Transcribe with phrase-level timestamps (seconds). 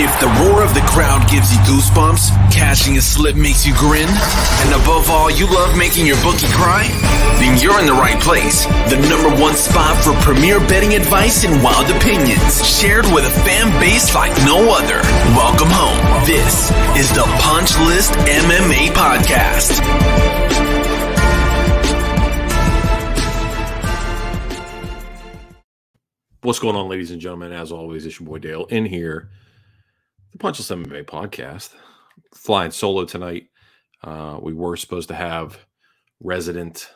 [0.00, 4.08] If the roar of the crowd gives you goosebumps, catching a slip makes you grin,
[4.08, 6.88] and above all, you love making your bookie cry,
[7.36, 8.64] then you're in the right place.
[8.88, 13.68] The number one spot for premier betting advice and wild opinions, shared with a fan
[13.80, 15.02] base like no other.
[15.36, 16.00] Welcome home.
[16.24, 19.76] This is the Punch List MMA Podcast.
[26.40, 27.52] What's going on, ladies and gentlemen?
[27.52, 29.28] As always, it's your boy Dale in here,
[30.32, 31.74] the Punchless MMA podcast.
[32.34, 33.48] Flying solo tonight.
[34.02, 35.58] Uh, we were supposed to have
[36.20, 36.90] resident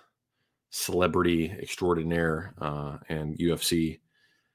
[0.70, 4.00] celebrity extraordinaire uh, and UFC.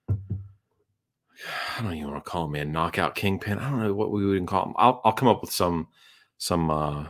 [0.10, 3.60] I don't even want to call him man knockout kingpin.
[3.60, 4.74] I don't know what we would call him.
[4.78, 5.88] I'll, I'll come up with some
[6.38, 7.06] some uh,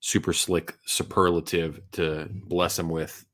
[0.00, 3.24] super slick superlative to bless him with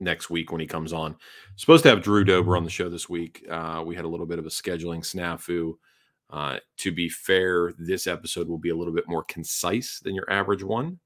[0.00, 1.16] next week when he comes on.
[1.56, 3.44] Supposed to have Drew Dober on the show this week.
[3.50, 5.74] Uh, we had a little bit of a scheduling snafu.
[6.30, 10.30] Uh, to be fair, this episode will be a little bit more concise than your
[10.30, 10.98] average one.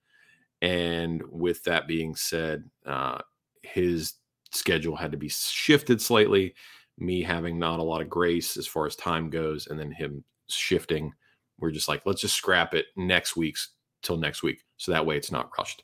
[0.61, 3.19] And with that being said, uh,
[3.62, 4.14] his
[4.50, 6.55] schedule had to be shifted slightly.
[6.98, 10.22] Me having not a lot of grace as far as time goes, and then him
[10.48, 11.12] shifting.
[11.58, 13.70] We're just like, let's just scrap it next week's
[14.02, 14.61] till next week.
[14.77, 15.83] So that way it's not rushed.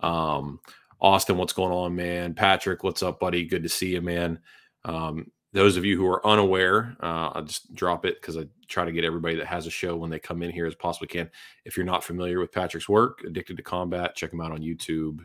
[0.00, 0.60] Um,
[1.00, 2.34] Austin, what's going on, man?
[2.34, 3.44] Patrick, what's up, buddy?
[3.44, 4.38] Good to see you, man.
[4.84, 8.84] Um, those of you who are unaware, uh, I'll just drop it because I try
[8.84, 11.30] to get everybody that has a show when they come in here as possibly can.
[11.64, 15.20] If you're not familiar with Patrick's work, Addicted to Combat, check him out on YouTube,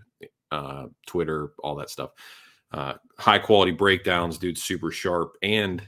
[0.51, 2.11] uh, Twitter, all that stuff.
[2.71, 5.81] Uh, high quality breakdowns, dude, super sharp, and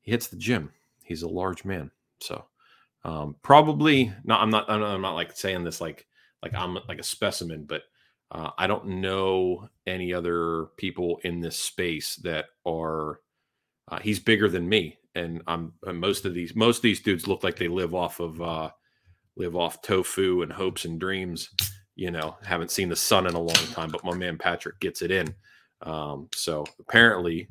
[0.00, 0.72] he hits the gym.
[1.04, 2.44] He's a large man, so
[3.04, 4.42] um, probably not.
[4.42, 4.68] I'm not.
[4.68, 6.06] I'm not, I'm not like saying this like
[6.42, 7.82] like I'm like a specimen, but
[8.32, 13.20] uh, I don't know any other people in this space that are.
[13.88, 17.26] Uh, he's bigger than me, and I'm and most of these most of these dudes
[17.26, 18.70] look like they live off of uh,
[19.36, 21.50] live off tofu and hopes and dreams.
[21.96, 25.02] You know, haven't seen the sun in a long time, but my man Patrick gets
[25.02, 25.34] it in.
[25.82, 27.48] Um, so apparently,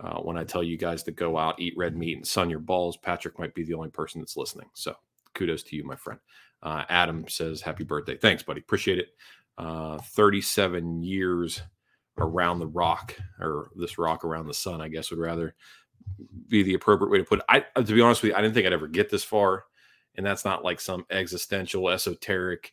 [0.00, 2.60] uh, when I tell you guys to go out, eat red meat, and sun your
[2.60, 4.68] balls, Patrick might be the only person that's listening.
[4.74, 4.94] So
[5.34, 6.18] kudos to you, my friend.
[6.62, 8.16] Uh, Adam says, Happy birthday.
[8.16, 8.60] Thanks, buddy.
[8.60, 9.08] Appreciate it
[9.58, 11.62] uh, 37 years
[12.18, 15.54] around the rock or this rock around the sun, I guess would rather
[16.48, 17.44] be the appropriate way to put it.
[17.48, 19.64] I, uh, to be honest with you, I didn't think I'd ever get this far.
[20.16, 22.72] And that's not like some existential, esoteric,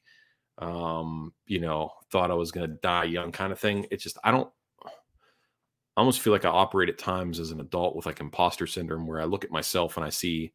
[0.60, 3.88] um, you know, thought I was going to die young kind of thing.
[3.90, 4.50] It's just, I don't,
[4.86, 9.08] I almost feel like I operate at times as an adult with like imposter syndrome
[9.08, 10.54] where I look at myself and I see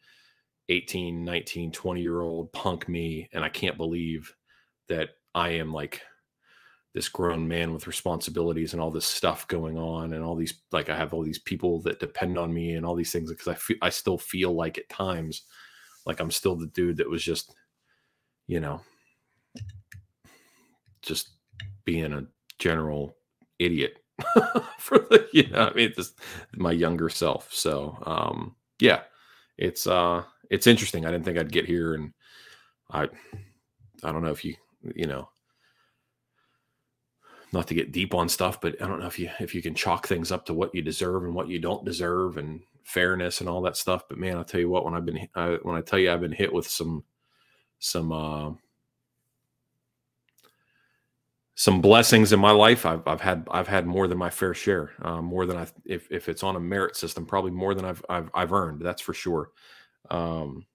[0.68, 4.34] 18, 19, 20 year old punk me and I can't believe
[4.88, 6.00] that I am like
[6.96, 10.88] this grown man with responsibilities and all this stuff going on and all these like
[10.88, 13.52] I have all these people that depend on me and all these things because I
[13.54, 15.42] feel I still feel like at times
[16.06, 17.54] like I'm still the dude that was just
[18.46, 18.80] you know
[21.02, 21.28] just
[21.84, 22.24] being a
[22.58, 23.14] general
[23.58, 23.98] idiot
[24.78, 26.18] for the you know I mean just
[26.56, 27.52] my younger self.
[27.52, 29.02] So um yeah
[29.58, 31.04] it's uh it's interesting.
[31.04, 32.14] I didn't think I'd get here and
[32.90, 33.02] I
[34.02, 34.54] I don't know if you
[34.94, 35.28] you know
[37.56, 39.74] not to get deep on stuff, but I don't know if you if you can
[39.74, 43.48] chalk things up to what you deserve and what you don't deserve and fairness and
[43.48, 44.04] all that stuff.
[44.08, 46.20] But man, I'll tell you what, when I've been I, when I tell you I've
[46.20, 47.02] been hit with some
[47.78, 48.50] some uh,
[51.54, 54.92] some blessings in my life, I've I've had I've had more than my fair share,
[55.02, 58.04] uh, more than I if if it's on a merit system, probably more than I've
[58.08, 58.82] I've, I've earned.
[58.82, 59.50] That's for sure.
[60.10, 60.66] Um,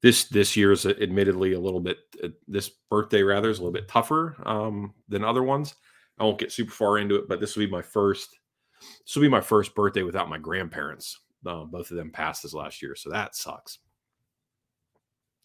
[0.00, 3.88] this this is admittedly a little bit uh, this birthday rather is a little bit
[3.88, 5.74] tougher um, than other ones
[6.18, 8.38] I won't get super far into it, but this will be my first.
[8.80, 11.18] This will be my first birthday without my grandparents.
[11.46, 13.78] Uh, both of them passed this last year, so that sucks.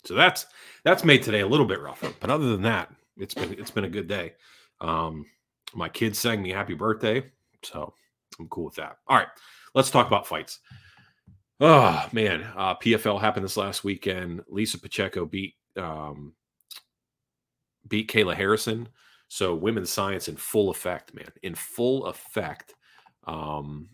[0.06, 0.46] So that's
[0.84, 3.86] that's made today a little bit rougher, but other than that, it's been it's been
[3.86, 4.34] a good day.
[4.82, 5.26] Um,
[5.74, 7.24] my kids sang me happy birthday,
[7.64, 7.94] so
[8.40, 8.98] I'm cool with that.
[9.08, 9.28] All right,
[9.74, 10.60] let's talk about fights.
[11.60, 14.42] Oh man, uh, PFL happened this last weekend.
[14.50, 16.34] Larissa Pacheco beat um,
[17.88, 18.90] beat Kayla Harrison
[19.34, 22.76] so women's science in full effect, man, in full effect.
[23.24, 23.90] Um,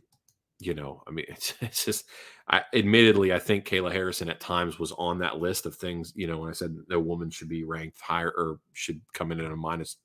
[0.60, 2.10] you know, I mean, it's, it's just,
[2.50, 6.28] I admittedly, I think Kayla Harrison at times was on that list of things, you
[6.28, 9.50] know, when I said the woman should be ranked higher or should come in at
[9.50, 9.96] a minus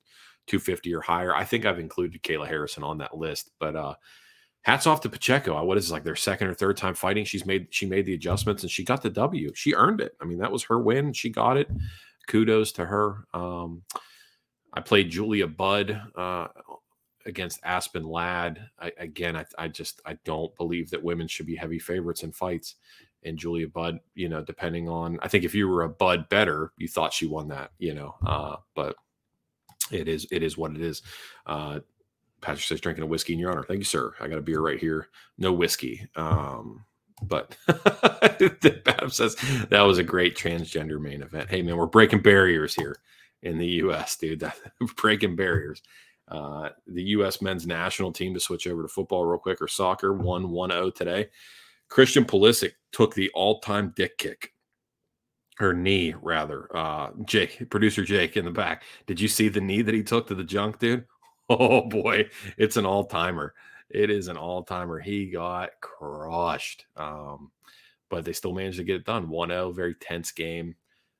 [0.47, 1.35] 250 or higher.
[1.35, 3.95] I think I've included Kayla Harrison on that list, but, uh,
[4.61, 5.61] hats off to Pacheco.
[5.65, 7.25] What is like their second or third time fighting?
[7.25, 9.51] She's made, she made the adjustments and she got the W.
[9.53, 10.15] She earned it.
[10.21, 11.11] I mean, that was her win.
[11.11, 11.69] She got it.
[12.25, 13.25] Kudos to her.
[13.33, 13.81] Um,
[14.75, 16.47] I played Julia Budd uh,
[17.25, 18.69] against Aspen Ladd.
[18.79, 22.31] I, again, I, I, just I don't believe that women should be heavy favorites in
[22.31, 22.75] fights,
[23.23, 26.73] and Julia Budd, you know, depending on, I think if you were a Budd better,
[26.77, 28.95] you thought she won that, you know, uh, but
[29.91, 31.01] it is, it is what it is.
[31.45, 31.79] Uh,
[32.41, 33.63] Patrick says drinking a whiskey in your honor.
[33.63, 34.13] Thank you, sir.
[34.19, 35.07] I got a beer right here.
[35.37, 36.07] No whiskey.
[36.15, 36.85] Um,
[37.23, 37.57] but
[38.83, 39.35] Bab says
[39.69, 41.49] that was a great transgender main event.
[41.49, 42.97] Hey man, we're breaking barriers here
[43.45, 44.41] in the U.S., dude.
[44.41, 44.57] That,
[44.97, 45.81] breaking barriers.
[46.27, 47.41] Uh, the U.S.
[47.41, 51.29] men's national team to switch over to football real quick or soccer won 1-0 today.
[51.87, 54.53] Christian Pulisic took the all-time dick kick
[55.61, 56.75] or knee rather.
[56.75, 58.83] Uh, Jake, producer Jake in the back.
[59.05, 61.05] Did you see the knee that he took to the junk, dude?
[61.47, 62.27] Oh boy,
[62.57, 63.53] it's an all-timer.
[63.91, 64.99] It is an all-timer.
[64.99, 66.87] He got crushed.
[66.97, 67.51] Um,
[68.09, 69.27] but they still managed to get it done.
[69.27, 70.75] 1-0, very tense game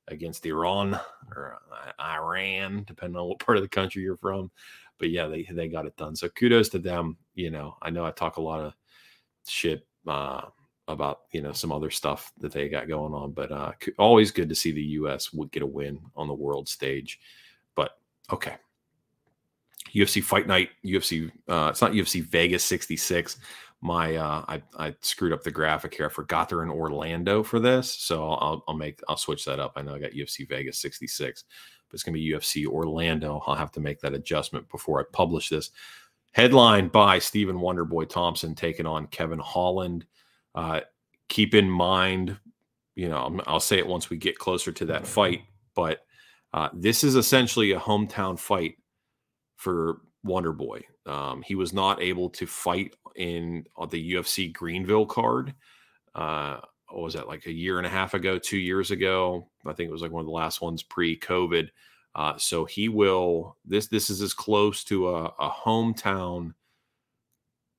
[0.07, 1.00] against Iran
[1.36, 4.52] or uh, Iran, depending on what part of the country you're from
[4.98, 6.16] but yeah, they they got it done.
[6.16, 7.18] So kudos to them.
[7.34, 8.74] You know, I know I talk a lot of
[9.48, 10.42] shit uh,
[10.88, 14.50] about you know some other stuff that they got going on, but uh, always good
[14.50, 15.34] to see the U.S.
[15.34, 17.19] would get a win on the world stage.
[17.75, 17.98] But
[18.31, 18.56] okay,
[19.94, 21.31] UFC Fight Night, UFC.
[21.48, 23.38] Uh, it's not UFC Vegas 66.
[23.86, 26.08] My uh, I I screwed up the graphic here.
[26.08, 29.74] I forgot they're in Orlando for this, so I'll I'll make I'll switch that up.
[29.76, 31.46] I know I got UFC Vegas 66
[31.90, 33.42] but it's to be UFC Orlando.
[33.46, 35.72] I'll have to make that adjustment before I publish this.
[36.32, 40.06] Headline by Stephen Wonderboy Thompson taking on Kevin Holland.
[40.54, 40.82] Uh,
[41.30, 42.38] keep in mind,
[42.96, 45.44] you know, I'll say it once we get closer to that fight,
[45.76, 46.06] but
[46.54, 48.76] uh, this is essentially a hometown fight
[49.56, 50.84] for Wonderboy.
[51.06, 55.53] Um, he was not able to fight in the UFC Greenville card.
[56.13, 56.57] Uh,
[56.89, 59.50] what was that like a year and a half ago, two years ago?
[59.65, 61.69] I think it was like one of the last ones pre-COVID.
[62.15, 63.57] Uh, so he will.
[63.65, 66.53] This this is as close to a, a hometown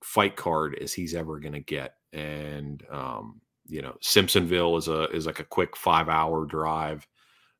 [0.02, 5.04] fight card as he's ever going to get, and um, you know Simpsonville is a
[5.04, 7.08] is like a quick five hour drive,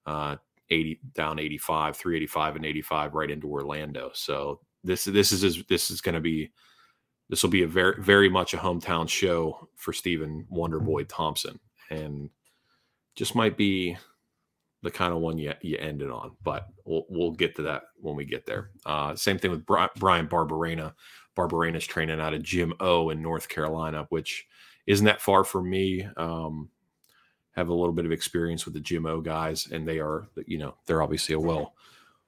[0.05, 0.37] uh,
[0.69, 4.11] eighty down eighty five, three eighty five, and eighty five right into Orlando.
[4.12, 6.52] So this this is this is going to be
[7.28, 11.58] this will be a very very much a hometown show for Stephen Wonderboy Thompson,
[11.90, 12.31] and
[13.14, 13.96] just might be
[14.82, 16.37] the kind of one you, you ended on.
[16.44, 18.70] But we'll we'll get to that when we get there.
[18.84, 20.94] Uh, same thing with Bryan Barberena.
[21.34, 24.46] Barberena's training out of Gym O in North Carolina, which
[24.87, 26.08] isn't that far from me.
[26.17, 26.70] Um,
[27.56, 30.58] have a little bit of experience with the Gym O guys, and they are you
[30.58, 31.75] know they're obviously a well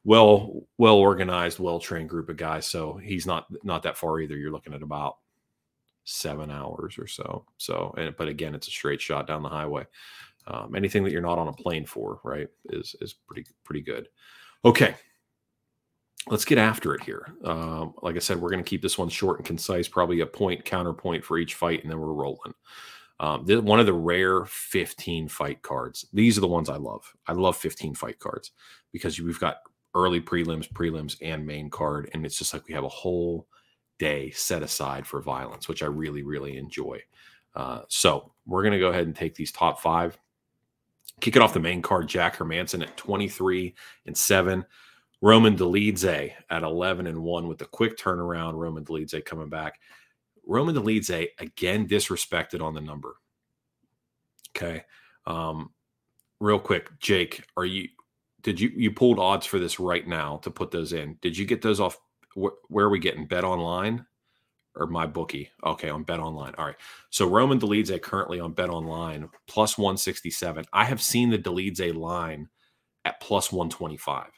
[0.04, 2.66] well well organized, well trained group of guys.
[2.66, 4.36] So he's not not that far either.
[4.36, 5.16] You're looking at about
[6.04, 7.44] seven hours or so.
[7.58, 9.86] So, and but again, it's a straight shot down the highway.
[10.46, 14.08] Um, anything that you're not on a plane for, right, is is pretty pretty good.
[14.64, 14.94] Okay,
[16.28, 17.34] let's get after it here.
[17.44, 20.26] Um, like I said, we're going to keep this one short and concise, probably a
[20.26, 22.54] point counterpoint for each fight, and then we're rolling.
[23.20, 26.06] Um, this, one of the rare 15 fight cards.
[26.12, 27.12] These are the ones I love.
[27.26, 28.52] I love 15 fight cards
[28.92, 29.56] because we've got
[29.98, 32.08] early prelims, prelims, and main card.
[32.14, 33.48] And it's just like we have a whole
[33.98, 37.02] day set aside for violence, which I really, really enjoy.
[37.54, 40.16] Uh, so we're going to go ahead and take these top five.
[41.20, 43.74] Kick it off the main card, Jack Hermansson at 23
[44.06, 44.64] and 7.
[45.20, 48.54] Roman Dolidze at 11 and 1 with a quick turnaround.
[48.54, 49.80] Roman Dolidze coming back.
[50.46, 53.16] Roman Dolidze again disrespected on the number.
[54.56, 54.84] Okay.
[55.26, 55.72] Um,
[56.38, 57.88] real quick, Jake, are you
[58.42, 61.18] did you you pulled odds for this right now to put those in?
[61.20, 61.98] Did you get those off?
[62.36, 64.04] Wh- where are we getting Bet Online
[64.76, 65.50] or my bookie?
[65.64, 66.54] Okay, on Bet Online.
[66.56, 66.76] All right.
[67.10, 70.64] So Roman Dolidze currently on Bet Online plus one sixty seven.
[70.72, 72.48] I have seen the Dolidze line
[73.04, 74.30] at plus one twenty five.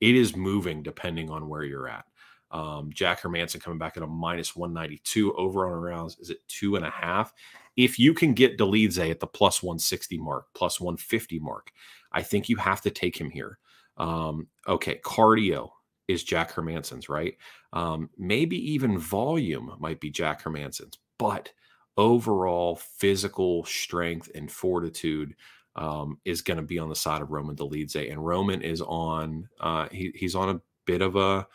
[0.00, 2.04] It is moving depending on where you're at.
[2.50, 6.76] Um, Jack Hermansson coming back at a minus 192 over on around is it two
[6.76, 7.32] and a half?
[7.76, 11.72] If you can get Dolidze at the plus 160 mark, plus 150 mark,
[12.16, 13.58] I think you have to take him here.
[13.98, 15.68] Um, okay, cardio
[16.08, 17.36] is Jack Hermansson's, right?
[17.74, 21.52] Um, maybe even volume might be Jack Hermansson's, but
[21.98, 25.36] overall physical strength and fortitude
[25.76, 29.46] um, is going to be on the side of Roman Dolidze, and Roman is on
[29.60, 31.46] uh, he, he's on a bit of a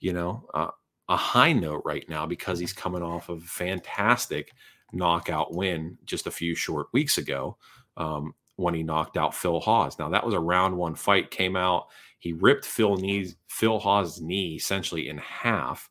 [0.00, 0.70] you know uh,
[1.08, 4.52] a high note right now because he's coming off of a fantastic
[4.92, 7.56] knockout win just a few short weeks ago.
[7.96, 9.98] Um, when he knocked out Phil Hawes.
[9.98, 11.30] Now that was a round one fight.
[11.30, 11.86] Came out,
[12.18, 15.90] he ripped Phil knees, Phil Hawes' knee essentially in half,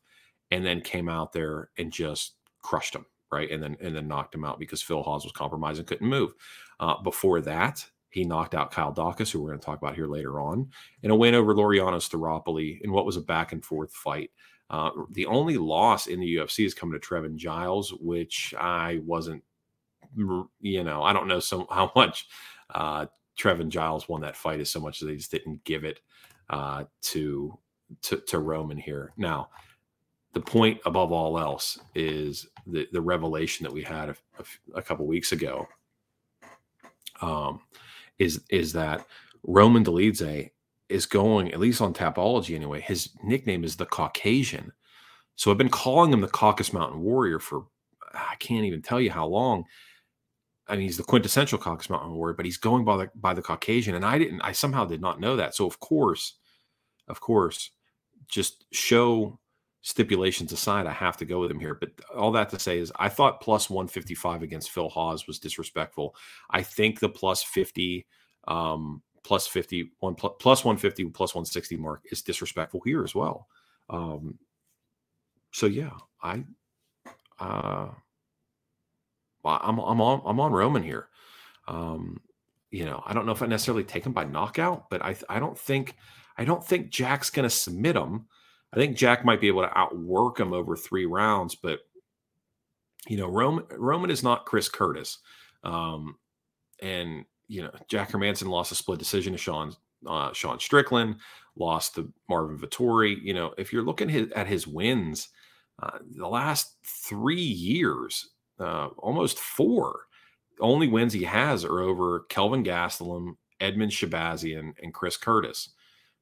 [0.50, 3.50] and then came out there and just crushed him, right?
[3.50, 6.34] And then and then knocked him out because Phil Hawes was compromised and couldn't move.
[6.78, 10.06] Uh, before that, he knocked out Kyle Daukaus, who we're going to talk about here
[10.06, 10.70] later on,
[11.02, 14.30] in a win over Laureano Staropoli in what was a back and forth fight.
[14.68, 19.42] Uh, the only loss in the UFC is coming to Trevin Giles, which I wasn't
[20.16, 22.26] you know, I don't know so how much
[22.74, 23.06] uh,
[23.38, 26.00] Trevin Giles won that fight is so much that they just didn't give it
[26.50, 27.58] uh, to,
[28.02, 29.12] to to Roman here.
[29.16, 29.48] Now,
[30.32, 34.82] the point above all else is the the revelation that we had a, a, a
[34.82, 35.66] couple weeks ago.
[37.20, 37.60] Um,
[38.18, 39.06] is is that
[39.42, 40.50] Roman Dolidze
[40.88, 42.80] is going at least on Tapology anyway.
[42.80, 44.72] His nickname is the Caucasian,
[45.36, 47.66] so I've been calling him the Caucasus Mountain Warrior for
[48.14, 49.64] I can't even tell you how long.
[50.70, 53.42] I mean, he's the quintessential Caucasus Mountain Warrior, but he's going by the by the
[53.42, 54.40] Caucasian, and I didn't.
[54.42, 55.54] I somehow did not know that.
[55.54, 56.38] So of course,
[57.08, 57.70] of course,
[58.28, 59.38] just show
[59.82, 61.74] stipulations aside, I have to go with him here.
[61.74, 66.14] But all that to say is, I thought plus 155 against Phil Hawes was disrespectful.
[66.50, 68.06] I think the plus 50,
[68.46, 73.48] um, plus 50, one plus, plus 150, plus 160 mark is disrespectful here as well.
[73.88, 74.38] Um,
[75.52, 76.44] so yeah, I,
[77.38, 77.88] uh,
[79.44, 81.08] I'm I'm on I'm on Roman here.
[81.68, 82.20] Um,
[82.70, 85.38] you know, I don't know if I necessarily take him by knockout, but I I
[85.38, 85.96] don't think
[86.36, 88.26] I don't think Jack's going to submit him.
[88.72, 91.80] I think Jack might be able to outwork him over three rounds, but
[93.08, 95.18] you know, Roman Roman is not Chris Curtis,
[95.64, 96.16] um,
[96.80, 99.74] and you know, Jack Hermansson lost a split decision to Sean
[100.06, 101.16] uh, Sean Strickland,
[101.56, 103.16] lost to Marvin Vettori.
[103.22, 105.28] You know, if you're looking his, at his wins,
[105.82, 108.30] uh, the last three years,
[108.60, 110.00] uh, almost four,
[110.60, 115.70] only wins he has are over Kelvin Gastelum, Edmen Shahbazyan, and Chris Curtis.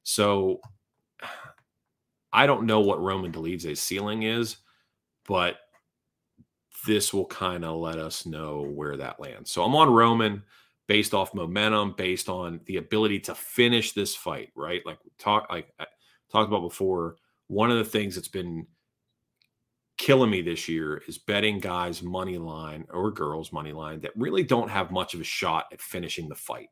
[0.02, 0.61] So
[2.33, 4.59] I don't know what Roman Dolidze's ceiling is,
[5.26, 5.57] but
[6.87, 9.50] this will kind of let us know where that lands.
[9.50, 10.42] So I'm on Roman
[10.87, 14.85] based off momentum, based on the ability to finish this fight, right?
[14.87, 15.87] Like talk like I
[16.30, 17.16] talked about before,
[17.49, 18.66] one of the things that's been
[19.98, 24.44] killing me this year is betting guys money line or girls money line that really
[24.44, 26.68] don't have much of a shot at finishing the fight.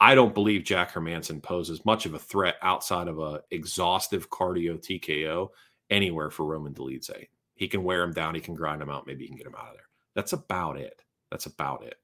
[0.00, 4.78] I don't believe Jack Hermansson poses much of a threat outside of a exhaustive cardio
[4.78, 5.48] TKO
[5.90, 7.28] anywhere for Roman Dolidze.
[7.54, 9.54] He can wear him down, he can grind him out, maybe he can get him
[9.54, 9.88] out of there.
[10.14, 11.02] That's about it.
[11.30, 11.96] That's about it.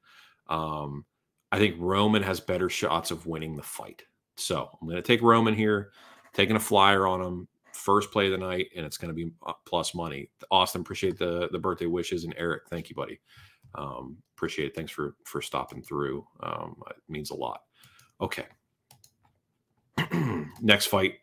[0.48, 1.04] Um,
[1.50, 4.02] I think Roman has better shots of winning the fight.
[4.36, 5.92] So I'm going to take Roman here,
[6.34, 9.32] taking a flyer on him, first play of the night, and it's going to be
[9.46, 10.30] uh, plus money.
[10.50, 13.20] Austin, appreciate the the birthday wishes, and Eric, thank you, buddy.
[13.74, 14.74] Um, appreciate it.
[14.74, 16.26] Thanks for for stopping through.
[16.42, 17.60] Um, it means a lot.
[18.20, 18.46] Okay.
[20.60, 21.14] Next fight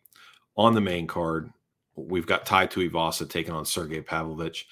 [0.56, 1.52] on the main card,
[1.96, 4.68] we've got Tai Tuivasa taking on Sergey Pavlovich.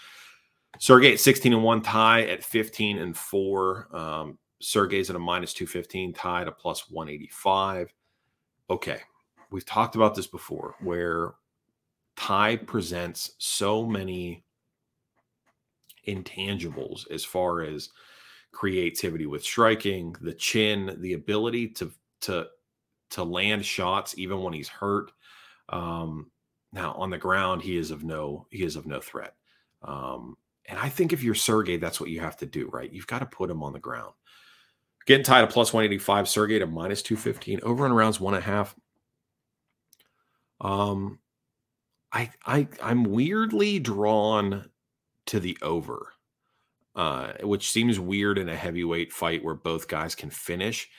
[0.80, 3.96] Sergey at 16 and 1, Tai at 15 and 4.
[3.96, 7.94] Um, Sergey's at a minus 215, Tai at a plus 185.
[8.70, 9.00] Okay.
[9.50, 11.34] We've talked about this before where
[12.22, 14.44] Tai presents so many
[16.08, 17.90] intangibles as far as
[18.52, 22.46] creativity with striking, the chin, the ability to to
[23.10, 25.12] to land shots even when he's hurt.
[25.70, 26.30] Um,
[26.72, 29.34] now on the ground, he is of no he is of no threat.
[29.82, 30.38] Um,
[30.70, 32.94] and I think if you're Sergey, that's what you have to do, right?
[32.94, 34.14] You've got to put him on the ground.
[35.08, 38.46] Getting tied at plus 185, Sergey to minus 215, over and around one and a
[38.46, 38.76] half.
[40.62, 41.18] Um,
[42.14, 44.70] I I I'm weirdly drawn
[45.28, 46.14] to the over,
[46.96, 50.90] uh, which seems weird in a heavyweight fight where both guys can finish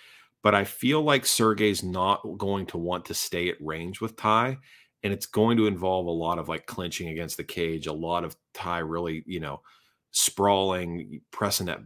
[0.43, 4.59] but I feel like Sergey's not going to want to stay at range with Tai.
[5.05, 8.25] And it's going to involve a lot of like clinching against the cage, a lot
[8.25, 9.63] of Tai really, you know,
[10.11, 11.81] sprawling, pressing that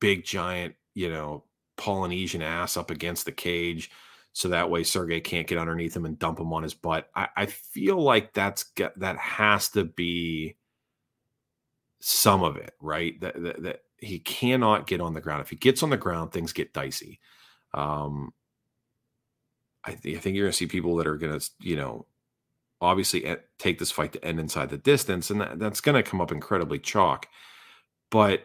[0.00, 1.44] big giant, you know,
[1.76, 3.90] Polynesian ass up against the cage.
[4.38, 7.10] So that way Sergey can't get underneath him and dump him on his butt.
[7.12, 10.54] I, I feel like that's that has to be
[11.98, 13.20] some of it, right?
[13.20, 15.40] That, that, that he cannot get on the ground.
[15.40, 17.18] If he gets on the ground, things get dicey.
[17.74, 18.32] Um,
[19.82, 22.06] I, th- I think you're going to see people that are going to, you know,
[22.80, 26.20] obviously take this fight to end inside the distance, and that, that's going to come
[26.20, 27.26] up incredibly chalk.
[28.08, 28.42] But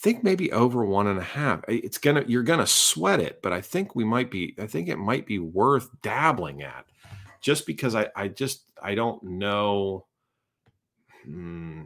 [0.00, 1.64] think maybe over one and a half.
[1.68, 4.54] It's gonna you're gonna sweat it, but I think we might be.
[4.58, 6.86] I think it might be worth dabbling at,
[7.40, 10.06] just because I I just I don't know.
[11.24, 11.82] Hmm,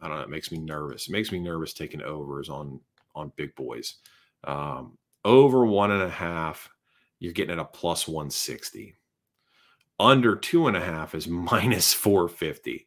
[0.00, 0.22] I don't know.
[0.24, 1.08] It makes me nervous.
[1.08, 2.80] It makes me nervous taking overs on
[3.14, 3.96] on big boys.
[4.44, 6.70] Um, over one and a half,
[7.20, 8.96] you're getting at a plus 160.
[10.00, 12.86] Under two and a half is minus 450.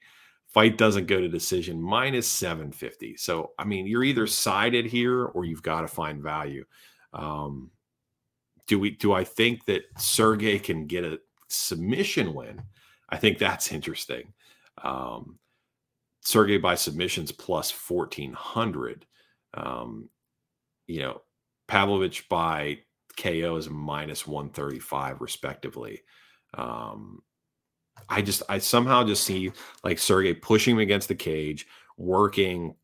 [0.56, 3.18] Fight doesn't go to decision, minus 750.
[3.18, 6.64] So, I mean, you're either sided here or you've got to find value.
[7.12, 7.72] Um,
[8.66, 11.20] do we do I think that Sergey can get a
[11.50, 12.62] submission win?
[13.10, 14.32] I think that's interesting.
[14.82, 15.40] Um,
[16.22, 19.06] Sergey by submissions plus 1400.
[19.56, 20.08] Um,
[20.88, 21.22] you know,
[21.68, 22.80] Pavlovich by
[23.18, 26.04] KO is minus 135, respectively.
[26.54, 27.24] Um,
[28.10, 29.52] I just, I somehow just see
[29.84, 32.76] like Sergey pushing him against the cage, working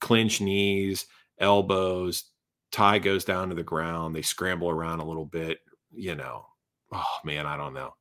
[0.00, 1.06] clinch knees,
[1.38, 2.24] elbows.
[2.70, 4.14] Tai goes down to the ground.
[4.14, 5.60] They scramble around a little bit.
[5.90, 6.44] You know,
[6.92, 7.94] oh man, I don't know.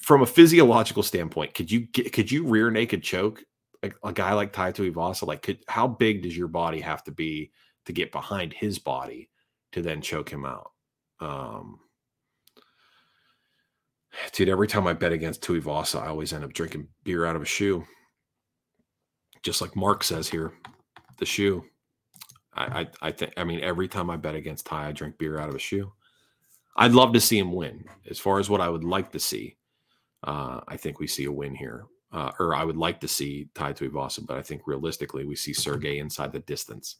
[0.00, 3.44] From a physiological standpoint, could you get, could you rear naked choke
[3.82, 5.26] a, a guy like Tai Tuivasa?
[5.26, 7.52] Like, could how big does your body have to be
[7.84, 9.28] to get behind his body
[9.72, 10.72] to then choke him out?
[11.20, 11.78] Um,
[14.32, 17.42] dude, every time I bet against Tuivasa, I always end up drinking beer out of
[17.42, 17.84] a shoe.
[19.42, 20.52] Just like Mark says here,
[21.18, 21.64] the shoe.
[22.54, 23.32] I, I, I think.
[23.36, 25.92] I mean, every time I bet against Tai, I drink beer out of a shoe.
[26.76, 27.84] I'd love to see him win.
[28.08, 29.56] As far as what I would like to see,
[30.24, 31.86] uh, I think we see a win here.
[32.10, 35.52] Uh, or I would like to see Tai Tuivasa, but I think realistically we see
[35.52, 36.96] Sergey inside the distance.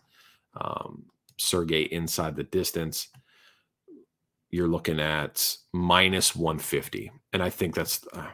[0.61, 1.07] Um,
[1.39, 3.09] Sergey inside the distance
[4.51, 8.27] you're looking at minus 150 and i think that's uh,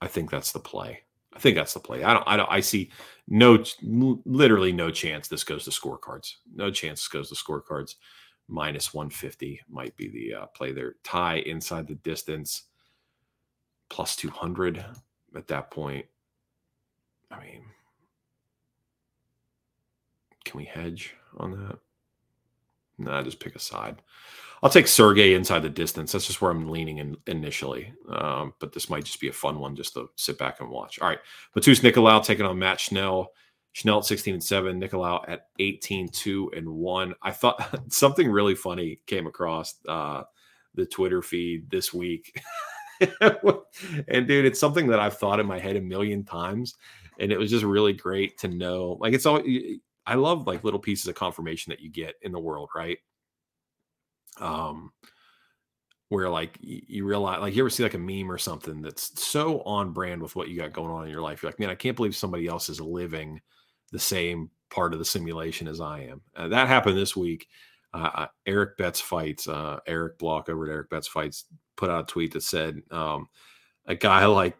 [0.00, 1.00] i think that's the play.
[1.34, 2.04] I think that's the play.
[2.04, 2.90] I don't i don't i see
[3.26, 6.34] no literally no chance this goes to scorecards.
[6.54, 7.96] No chance this goes to scorecards.
[8.46, 10.96] Minus 150 might be the uh, play there.
[11.02, 12.64] Tai inside the distance
[13.88, 14.84] plus 200
[15.34, 16.06] at that point.
[17.30, 17.64] I mean
[20.44, 21.78] can we hedge on that?
[22.98, 24.02] No nah, just pick a side
[24.64, 26.12] I'll take Sergey inside the distance.
[26.12, 27.92] That's just where I'm leaning in initially.
[28.08, 30.98] Um, but this might just be a fun one just to sit back and watch.
[30.98, 31.18] All right.
[31.54, 33.28] Matus Nicolau taking on Matt Schnell.
[33.74, 37.14] Schnell at 16 and 7, Nicolau at 18, 2 and 1.
[37.20, 40.22] I thought something really funny came across uh,
[40.74, 42.40] the Twitter feed this week.
[43.20, 46.74] and dude, it's something that I've thought in my head a million times.
[47.20, 48.96] And it was just really great to know.
[48.98, 49.42] Like it's all
[50.06, 52.98] I love like little pieces of confirmation that you get in the world, right?
[54.40, 54.90] Um
[56.08, 59.60] where like you realize like you ever see like a meme or something that's so
[59.62, 61.74] on brand with what you got going on in your life you're like man i
[61.74, 63.40] can't believe somebody else is living
[63.90, 66.20] the same part of the simulation as i am.
[66.36, 67.48] Uh, that happened this week.
[67.92, 71.44] Uh, eric betts fights uh, eric block over at eric betts fights
[71.76, 73.28] put out a tweet that said um,
[73.86, 74.56] a guy like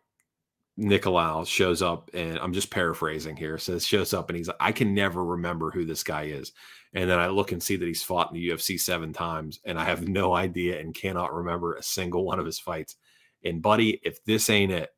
[0.79, 3.59] Nicolau shows up, and I'm just paraphrasing here.
[3.59, 6.53] Says shows up, and he's like, I can never remember who this guy is.
[6.95, 9.79] And then I look and see that he's fought in the UFC seven times, and
[9.79, 12.97] I have no idea and cannot remember a single one of his fights.
[13.45, 14.91] And buddy, if this ain't it,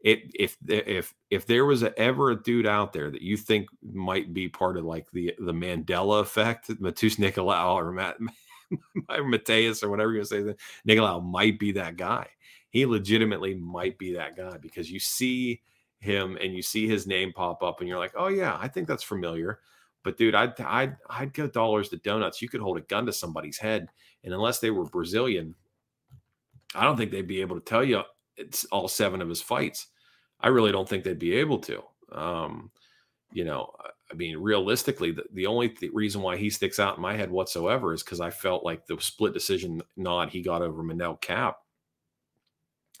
[0.00, 3.68] it if if if there was a, ever a dude out there that you think
[3.82, 8.16] might be part of like the the Mandela effect, Matus Nicolau or Matt
[9.24, 10.54] Mateus or whatever you say,
[10.86, 12.28] Nicolau might be that guy
[12.76, 15.62] he legitimately might be that guy because you see
[15.98, 18.86] him and you see his name pop up and you're like, oh yeah, I think
[18.86, 19.60] that's familiar.
[20.04, 22.42] But dude, I'd I'd I'd go dollars to donuts.
[22.42, 23.88] You could hold a gun to somebody's head,
[24.24, 25.54] and unless they were Brazilian,
[26.74, 28.02] I don't think they'd be able to tell you
[28.36, 29.86] it's all seven of his fights.
[30.38, 31.82] I really don't think they'd be able to.
[32.12, 32.70] Um,
[33.32, 33.70] you know,
[34.12, 37.30] I mean, realistically, the, the only th- reason why he sticks out in my head
[37.30, 41.54] whatsoever is because I felt like the split decision nod he got over Manel Kape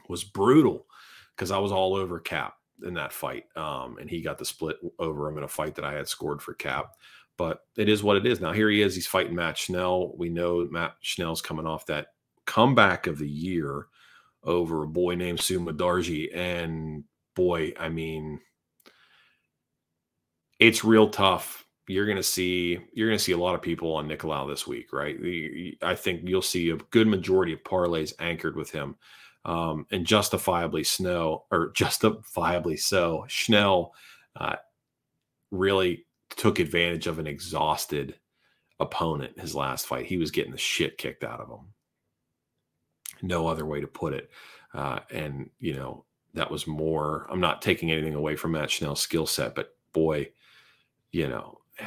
[0.08, 0.86] was brutal
[1.34, 3.44] because I was all over Cap in that fight.
[3.56, 6.42] Um, and he got the split over him in a fight that I had scored
[6.42, 6.94] for Cap.
[7.36, 8.40] But it is what it is.
[8.40, 8.94] Now here he is.
[8.94, 10.16] He's fighting Matt Schnell.
[10.16, 12.08] We know Matt Schnell's coming off that
[12.46, 13.88] comeback of the year
[14.42, 16.34] over a boy named Su Mudaerji.
[16.34, 18.40] And boy, I mean,
[20.58, 21.66] it's real tough.
[21.88, 25.16] You're gonna see you're gonna see a lot of people on Nicolau this week, right?
[25.82, 28.96] I think you'll see a good majority of parlays anchored with him
[29.46, 33.94] um, and justifiably Snow or justifiably so Schnell
[34.34, 34.56] uh,
[35.50, 36.04] really
[36.36, 38.16] took advantage of an exhausted
[38.78, 40.04] opponent his last fight.
[40.04, 41.72] He was getting the shit kicked out of him.
[43.22, 44.30] No other way to put it.
[44.74, 46.04] Uh, and you know
[46.34, 47.26] that was more.
[47.30, 50.28] I'm not taking anything away from Matt Schnell's skill set, but boy,
[51.12, 51.60] you know,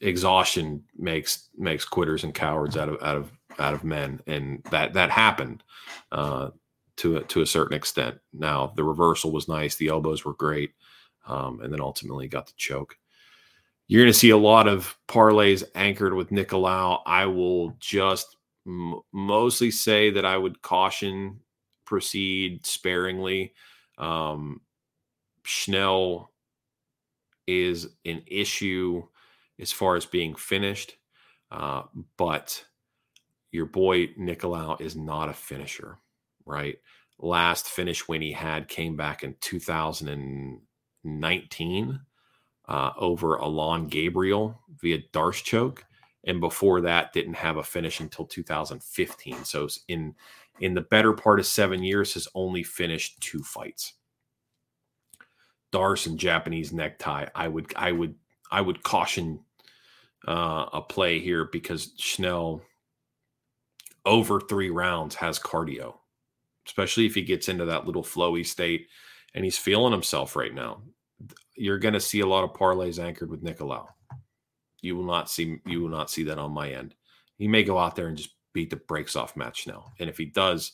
[0.00, 4.92] exhaustion makes makes quitters and cowards out of out of out of men, and that
[4.92, 5.64] that happened.
[6.12, 6.50] Uh,
[6.96, 8.18] to a, to a certain extent.
[8.32, 10.72] Now the reversal was nice, the elbows were great,
[11.26, 12.96] um, and then ultimately got the choke.
[13.86, 17.00] You're going to see a lot of parlays anchored with Nicolau.
[17.06, 21.40] I will just m- mostly say that I would caution
[21.84, 23.52] proceed sparingly.
[23.98, 24.62] Um,
[25.42, 26.32] Schnell
[27.46, 29.02] is an issue
[29.60, 30.96] as far as being finished,
[31.50, 31.82] uh,
[32.16, 32.64] but
[33.52, 35.98] your boy Nicolau is not a finisher
[36.46, 36.76] right?
[37.18, 42.00] Last finish win he had came back in 2019
[42.66, 45.84] uh, over Alon Gabriel via Darce choke,
[46.24, 49.44] and before that didn't have a finish until 2015.
[49.44, 50.14] So in
[50.60, 53.94] in the better part of seven years, has only finished two fights.
[55.72, 57.26] Darce and Japanese necktie.
[57.34, 58.14] I would I would
[58.50, 59.40] I would caution
[60.26, 62.62] uh, a play here because Schnell
[64.06, 65.96] over three rounds has cardio,
[66.66, 68.88] especially if he gets into that little flowy state
[69.34, 70.82] and he's feeling himself right now.
[71.56, 73.86] You're going to see a lot of parlays anchored with Nicolau.
[74.80, 76.94] You will not see you will not see that on my end.
[77.38, 80.18] He may go out there and just beat the brakes off Matt Schnell, and if
[80.18, 80.72] he does,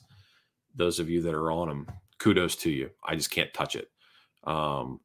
[0.74, 1.86] those of you that are on him,
[2.18, 2.90] kudos to you.
[3.04, 3.88] I just can't touch it.
[4.44, 5.00] Um,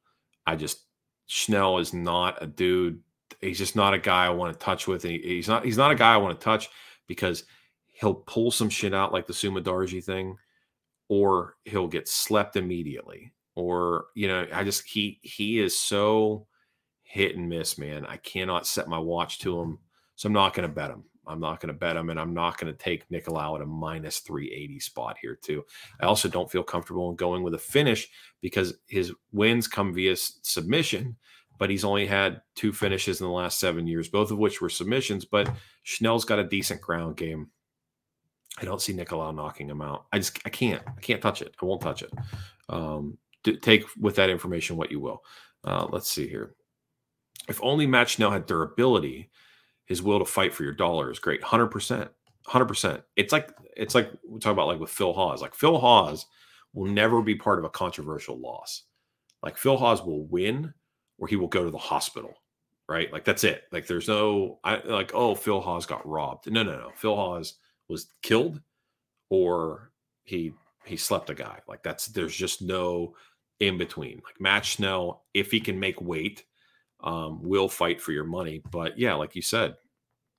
[0.46, 0.86] I just
[1.26, 3.00] Schnell is not a dude.
[3.40, 5.04] He's just not a guy I want to touch with.
[5.04, 5.64] And he, he's not.
[5.64, 6.68] He's not a guy I want to touch
[7.06, 7.44] because
[7.88, 10.36] he'll pull some shit out like the Su Mudaerji thing,
[11.08, 13.32] or he'll get slept immediately.
[13.54, 16.46] Or you know, I just he he is so
[17.02, 18.04] hit and miss, man.
[18.06, 19.78] I cannot set my watch to him,
[20.16, 21.04] so I'm not going to bet him.
[21.26, 23.66] I'm not going to bet him, and I'm not going to take Nicolau at a
[23.66, 25.64] minus 380 spot here, too.
[26.00, 28.08] I also don't feel comfortable in going with a finish
[28.40, 31.16] because his wins come via submission,
[31.58, 34.68] but he's only had two finishes in the last seven years, both of which were
[34.68, 35.24] submissions.
[35.24, 35.50] But
[35.82, 37.50] Schnell's got a decent ground game.
[38.58, 40.06] I don't see Nicolau knocking him out.
[40.12, 41.54] I just I can't I can't touch it.
[41.60, 42.12] I won't touch it.
[42.68, 43.18] Um,
[43.62, 45.22] take with that information what you will.
[45.64, 46.54] Uh, let's see here.
[47.48, 49.30] If only Matt Schnell had durability,
[49.84, 51.42] his will to fight for your dollar is great.
[51.42, 52.08] 100%.
[52.46, 53.02] 100%.
[53.16, 55.42] It's like it's like we talk about like with Phil Hawes.
[55.42, 56.26] Like Phil Hawes
[56.72, 58.82] will never be part of a controversial loss.
[59.42, 60.72] Like Phil Hawes will win
[61.18, 62.34] or he will go to the hospital,
[62.88, 63.12] right?
[63.12, 63.64] Like that's it.
[63.72, 66.50] Like there's no I like oh Phil Hawes got robbed.
[66.50, 66.90] No, no, no.
[66.94, 67.54] Phil Hawes
[67.88, 68.60] was killed
[69.30, 69.90] or
[70.24, 70.52] he
[70.84, 71.60] he slept a guy.
[71.68, 73.14] Like that's there's just no
[73.60, 74.20] in between.
[74.24, 76.44] Like Matt Schnell, if he can make weight,
[77.02, 78.62] um, will fight for your money.
[78.70, 79.76] But yeah, like you said,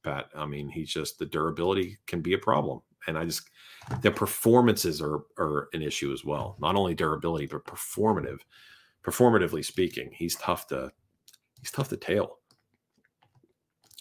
[0.03, 2.81] Pat, I mean, he's just the durability can be a problem.
[3.07, 3.49] And I just
[4.01, 6.57] the performances are are an issue as well.
[6.59, 8.39] Not only durability, but performative.
[9.05, 10.91] Performatively speaking, he's tough to
[11.59, 12.39] he's tough to tail.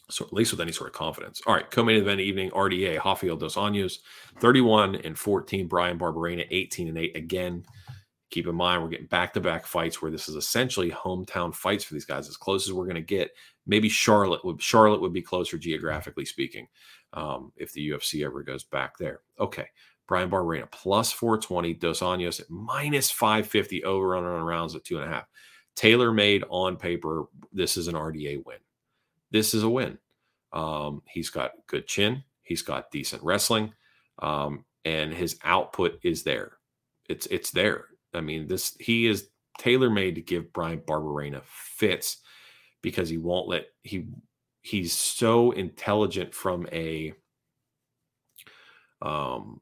[0.09, 1.41] So at least with any sort of confidence.
[1.47, 3.99] All right, co-main event evening, RDA, Rafael Dos Anjos,
[4.41, 7.17] 31 and 14, Bryan Barberena, 18 and 8.
[7.17, 7.65] Again,
[8.31, 11.85] Keep in mind, we're getting back to back fights where this is essentially hometown fights
[11.85, 13.31] for these guys, as close as we're going to get.
[13.67, 16.67] Maybe Charlotte would Charlotte would be closer geographically speaking,
[17.13, 19.21] um, if the UFC ever goes back there.
[19.39, 19.69] Okay,
[20.09, 25.09] Bryan Barberena plus 420, Dos Anjos at minus 550, over on rounds at two and
[25.09, 25.27] a half.
[25.77, 28.59] Tailor made on paper, this is an RDA win.
[29.37, 29.99] This is a win.
[30.55, 33.75] Um, he's got good chin, he's got decent wrestling,
[34.21, 36.53] um, and his output is there.
[37.11, 37.85] It's it's there.
[38.15, 42.23] I mean, this he is tailor made to give Bryan Barberena fits
[42.81, 44.07] because he won't let he
[44.63, 47.13] he's so intelligent from a
[49.03, 49.61] um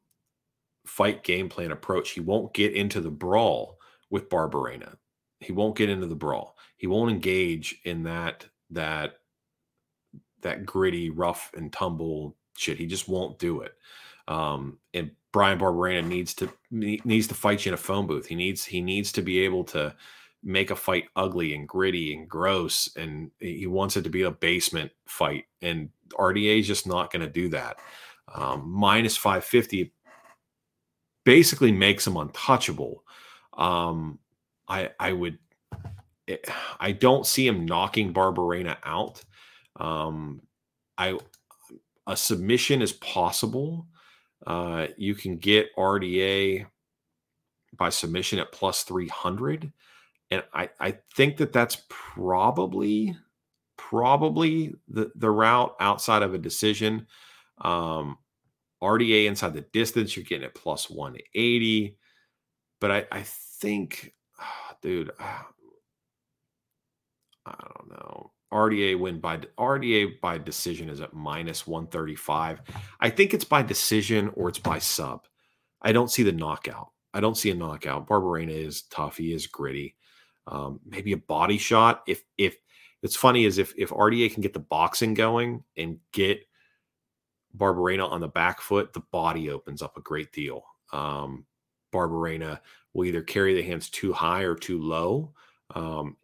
[0.85, 2.11] fight game plan approach.
[2.11, 3.77] He won't get into the brawl
[4.09, 4.95] with Barberena.
[5.41, 6.55] He won't get into the brawl.
[6.77, 9.15] He won't engage in that that
[10.45, 12.77] that gritty, rough and tumble shit.
[12.77, 13.75] He just won't do it.
[14.27, 18.25] Um, and Bryan Barberena needs to needs to fight you in a phone booth.
[18.25, 19.93] He needs he needs to be able to
[20.41, 24.31] make a fight ugly and gritty and gross, and he wants it to be a
[24.31, 25.45] basement fight.
[25.61, 27.79] And RDA is just not going to do that.
[28.33, 29.91] Um, minus five fifty
[31.25, 33.03] basically makes him untouchable.
[33.57, 34.19] Um,
[34.69, 35.37] I I would
[36.29, 36.37] eh,
[36.79, 39.23] I don't see him knocking Barberena out.
[39.79, 40.41] Um,
[40.97, 41.17] I
[42.07, 43.87] a submission is possible.
[44.45, 46.67] Uh, you can get RDA
[47.77, 49.71] by submission at plus 300.
[50.31, 53.15] And I, I think that that's probably
[53.77, 57.07] probably the, the route outside of a decision.
[57.61, 58.17] Um,
[58.81, 61.97] RDA inside the distance, you're getting at plus 180.
[62.79, 64.13] But I, I think,
[64.81, 65.43] dude, I
[67.75, 68.31] don't know.
[68.55, 72.61] RDA win by RDA by decision is at minus 135.
[73.01, 75.27] I think it's by decision or it's by sub.
[75.81, 76.91] I don't see the knockout.
[77.13, 78.07] I don't see a knockout.
[78.07, 79.17] Barberena is tough.
[79.17, 79.95] He is gritty.
[80.47, 82.03] Um, maybe a body shot.
[82.07, 82.57] If if
[83.03, 86.39] it's funny is if if RDA can get the boxing going and get
[87.57, 90.63] Barberena on the back foot, the body opens up a great deal.
[90.93, 91.45] Um,
[91.93, 92.59] Barberena
[92.93, 95.33] will either carry the hands too high or too low.
[95.73, 96.17] Um,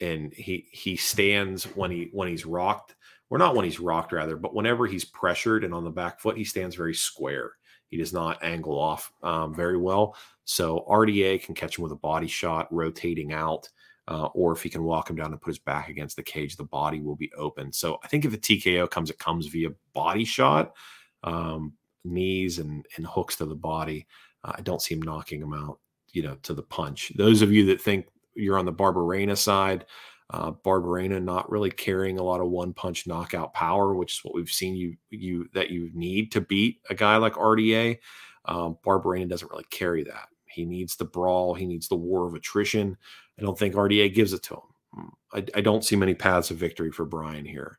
[0.00, 2.94] and he he stands when he when he's rocked
[3.28, 6.36] or not when he's rocked rather but whenever he's pressured and on the back foot
[6.36, 7.52] he stands very square
[7.88, 11.96] he does not angle off um, very well so rda can catch him with a
[11.96, 13.68] body shot rotating out
[14.10, 16.56] uh, or if he can walk him down and put his back against the cage,
[16.56, 17.72] the body will be open.
[17.72, 20.74] So I think if a TKO comes, it comes via body shot,
[21.22, 24.08] um, knees and, and hooks to the body.
[24.42, 25.78] Uh, I don't see him knocking him out,
[26.12, 27.12] you know, to the punch.
[27.14, 28.06] Those of you that think
[28.40, 29.84] you're on the Barberena side,
[30.30, 34.34] uh, Barberena not really carrying a lot of one punch knockout power, which is what
[34.34, 37.98] we've seen you you that you need to beat a guy like RDA.
[38.44, 40.28] Um, Barberena doesn't really carry that.
[40.46, 41.54] He needs the brawl.
[41.54, 42.96] He needs the war of attrition.
[43.38, 44.60] I don't think RDA gives it to him.
[44.98, 47.78] Mm, I, I don't see many paths of victory for Bryan here.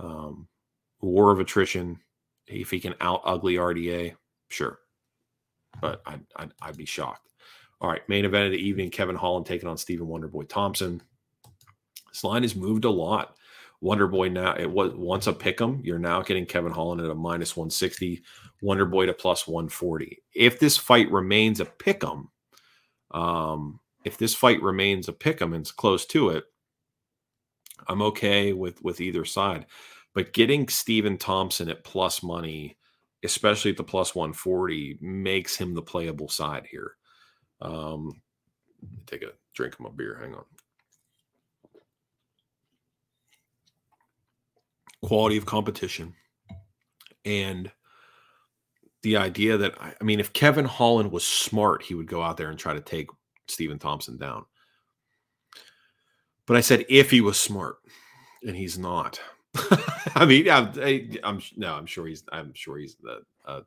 [0.00, 0.48] Um,
[1.00, 2.00] war of attrition.
[2.46, 4.14] If he can out ugly RDA,
[4.48, 4.78] sure,
[5.80, 7.27] but I'd, I'd, I'd be shocked.
[7.80, 11.00] All right, main event of the evening: Kevin Holland taking on Stephen Wonderboy Thompson.
[12.08, 13.36] This line has moved a lot.
[13.82, 15.80] Wonderboy now it was once a pick 'em.
[15.84, 18.22] You're now getting Kevin Holland at a minus 160,
[18.62, 20.18] Wonderboy to plus 140.
[20.34, 22.30] If this fight remains a pick 'em,
[23.12, 26.46] um, if this fight remains a pick 'em and it's close to it,
[27.88, 29.66] I'm okay with with either side.
[30.14, 32.76] But getting Stephen Thompson at plus money,
[33.24, 36.97] especially at the plus 140, makes him the playable side here.
[37.60, 38.20] Um,
[39.06, 40.18] take a drink of my beer.
[40.20, 40.44] Hang on.
[45.02, 46.12] quality of competition
[47.24, 47.70] and
[49.02, 52.50] the idea that I mean, if Kevin Holland was smart, he would go out there
[52.50, 53.08] and try to take
[53.46, 54.44] Stephen Thompson down.
[56.46, 57.76] But I said if he was smart,
[58.42, 59.20] and he's not.
[60.14, 63.60] I mean, I'm, I, am no, I'm sure he's, I'm sure he's the, uh,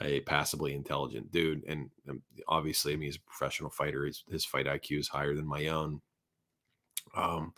[0.00, 4.08] a passably intelligent dude, and um, obviously, I mean, he's a professional fighter.
[4.30, 6.00] His fight IQ is higher than my own.
[7.14, 7.52] Um,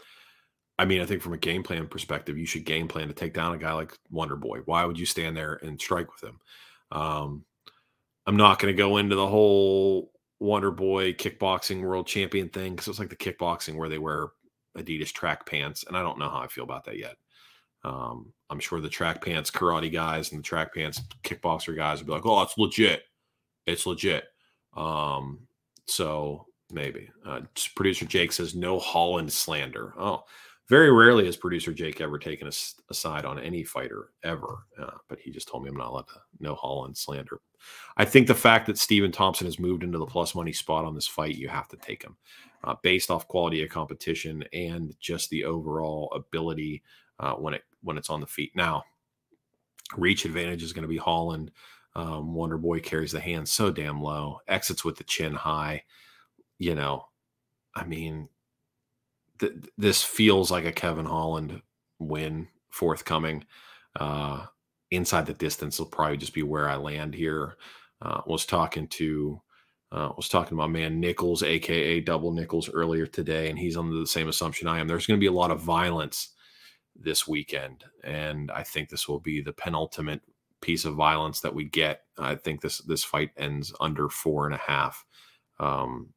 [0.79, 3.35] I mean, I think from a game plan perspective, you should game plan to take
[3.35, 4.61] down a guy like Wonder Boy.
[4.65, 6.41] Why would you stand there and strike with him?
[6.91, 7.45] Um,
[8.27, 12.89] I'm not going to go into the whole Wonder Boy kickboxing world champion thing because
[12.89, 14.29] it's like the kickboxing where they wear
[14.77, 17.17] Adidas track pants, and I don't know how I feel about that yet.
[17.85, 22.07] Um, I'm sure the track pants karate guys and the track pants kickboxer guys would
[22.07, 23.05] be like, "Oh, it's legit.
[23.67, 24.25] It's legit."
[24.77, 25.41] Um,
[25.87, 27.11] so maybe.
[27.25, 27.43] Uh,
[27.75, 29.95] producer Jake says no Holland slander.
[29.99, 30.25] Oh,
[30.69, 32.53] very rarely has producer Jake ever taken a,
[32.91, 36.09] a side on any fighter ever, uh, but he just told me I'm not allowed
[36.09, 37.41] to no Holland slander.
[37.97, 40.95] I think the fact that Stephen Thompson has moved into the plus money spot on
[40.95, 42.17] this fight, you have to take him
[42.65, 46.83] uh, based off quality of competition and just the overall ability
[47.19, 48.53] uh, when it when it's on the feet.
[48.55, 48.85] Now,
[49.97, 51.51] reach advantage is going to be Holland.
[51.95, 55.85] Um, Wonder Boy carries the hand so damn low, exits with the chin high.
[56.59, 57.07] You know,
[57.75, 58.29] I mean,
[59.39, 61.61] th- this feels like a Kevin Holland
[61.99, 63.45] win forthcoming.
[63.99, 64.47] Uh,
[64.91, 67.57] inside the distance will probably just be where I land here.
[68.01, 69.41] Uh, was talking to
[69.93, 73.95] uh, was talking to my man Nichols, aka Double Nichols, earlier today, and he's under
[73.95, 74.89] the same assumption I am.
[74.89, 76.31] There's going to be a lot of violence
[76.97, 80.23] this weekend, and I think this will be the penultimate
[80.61, 82.03] piece of violence that we get.
[82.19, 85.05] I think this this fight ends under four and a half.
[85.59, 86.11] Um,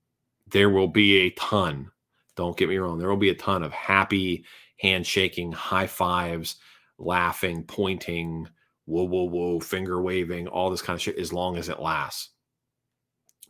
[0.47, 1.91] there will be a ton
[2.35, 2.97] don't get me wrong.
[2.97, 4.45] There will be a ton of happy
[4.79, 6.57] handshaking, high fives,
[6.97, 8.47] laughing, pointing,
[8.85, 12.31] whoa, whoa, whoa, finger waving, all this kind of shit as long as it lasts.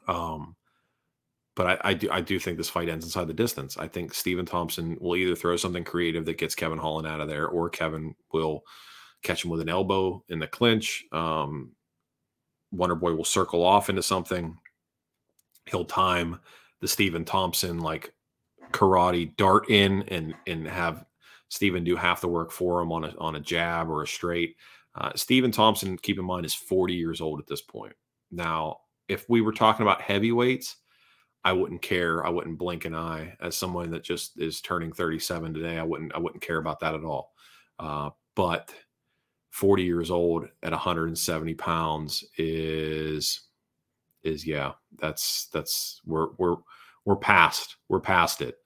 [0.08, 0.55] Um,
[1.56, 3.78] but I, I, do I do think this fight ends inside the distance.
[3.78, 7.30] I think Stephen Thompson will either throw something creative that gets Kevin Holland out of
[7.30, 8.64] there, or Kevin will
[9.24, 11.06] catch him with an elbow in the clinch.
[11.12, 11.72] Um,
[12.72, 14.58] Wonder Boy will circle off into something.
[15.68, 16.40] He'll time
[16.82, 18.14] the Stephen Thompson like
[18.72, 21.06] karate dart in and and have
[21.48, 24.58] Stephen do half the work for him on a on a jab or a straight.
[24.96, 27.94] Uh, Stephen Thompson, keep in mind, is 40 years old at this point.
[28.32, 28.78] Now,
[29.10, 30.78] if we were talking about heavyweights,
[31.46, 32.26] I wouldn't care.
[32.26, 33.38] I wouldn't blink an eye.
[33.40, 36.96] As someone that just is turning 37 today, I wouldn't I wouldn't care about that
[36.96, 37.34] at all.
[37.78, 38.74] Uh, but
[39.52, 43.42] 40 years old at 170 pounds is
[44.24, 46.58] is yeah, that's that's we're we're
[47.06, 48.58] we're past we're past it.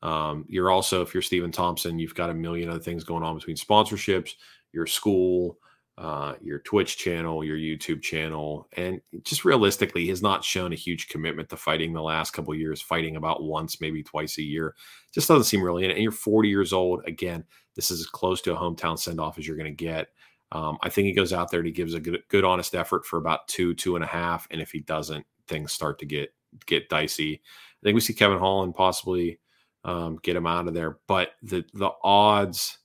[0.00, 3.34] Um, you're also, if you're Stephen Thompson, you've got a million other things going on
[3.34, 4.34] between sponsorships,
[4.72, 5.58] your school,
[5.98, 11.08] uh, your Twitch channel, your YouTube channel, and just realistically, has not shown a huge
[11.08, 12.80] commitment to fighting the last couple years.
[12.80, 14.76] Fighting about once, maybe twice a year,
[15.12, 15.94] just doesn't seem really in it.
[15.94, 17.02] And you're 40 years old.
[17.06, 20.08] Again, this is as close to a hometown send off as you're going to get.
[20.52, 23.04] Um, I think he goes out there and he gives a good, good, honest effort
[23.04, 26.32] for about two, two and a half, and if he doesn't, things start to get
[26.66, 27.42] get dicey.
[27.42, 29.40] I think we see Kevin Holland possibly
[29.82, 30.98] um, get him out of there.
[31.08, 32.78] But the the odds,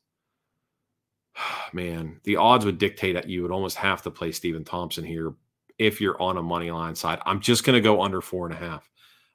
[1.74, 5.34] man, the odds would dictate that you would almost have to play Stephen Thompson here
[5.80, 7.20] if you're on a money line side.
[7.26, 8.90] I'm just going to go under four and a half.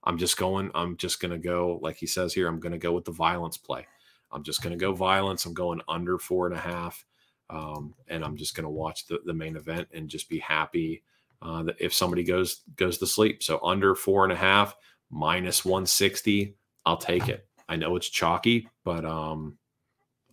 [0.05, 2.79] I'm just going, I'm just going to go, like he says here, I'm going to
[2.79, 3.87] go with the violence play.
[4.31, 5.45] I'm just going to go violence.
[5.45, 7.05] I'm going under four and a half.
[7.51, 11.03] Um, and I'm just going to watch the, the main event and just be happy
[11.41, 13.43] uh, that if somebody goes goes to sleep.
[13.43, 14.77] So under four and a half,
[15.11, 17.47] minus 160, I'll take it.
[17.69, 19.57] I know it's chalky, but um,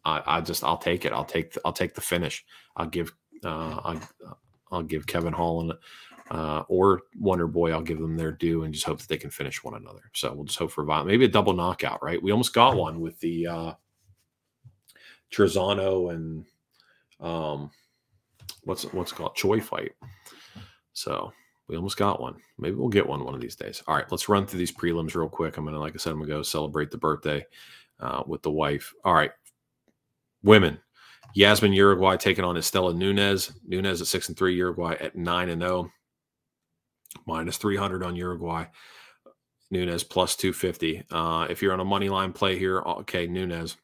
[0.06, 1.12] I, I just I'll take it.
[1.12, 2.46] I'll take the, I'll take the finish.
[2.76, 3.14] I'll give
[3.44, 4.02] uh, I'll,
[4.72, 5.74] I'll give Kevin Holland
[6.32, 7.72] uh, or Wonder Boy.
[7.72, 10.02] I'll give them their due and just hope that they can finish one another.
[10.14, 12.04] So we'll just hope for a maybe a double knockout.
[12.04, 12.22] Right?
[12.22, 13.74] We almost got one with the uh,
[15.32, 16.46] Trizano and
[17.20, 17.72] um,
[18.64, 19.94] what's what's called Choi fight.
[20.94, 21.34] So
[21.68, 22.36] we almost got one.
[22.58, 23.82] Maybe we'll get one one of these days.
[23.88, 25.58] All right, let's run through these prelims real quick.
[25.58, 27.46] I'm gonna, like I said, I'm gonna go celebrate the birthday
[28.00, 28.94] uh, with the wife.
[29.04, 29.32] All right,
[30.46, 30.80] women.
[31.36, 33.52] Yazmin Jauregui taking on Istela Nunes.
[33.68, 34.58] Nunes at six and three.
[34.58, 35.74] Jauregui at nine and zero.
[35.74, 35.92] Oh.
[37.28, 38.70] Minus three hundred on Jauregui.
[39.72, 41.04] Nunes plus two fifty.
[41.12, 43.76] Uh, if you're on a money line play here, okay, Nunes.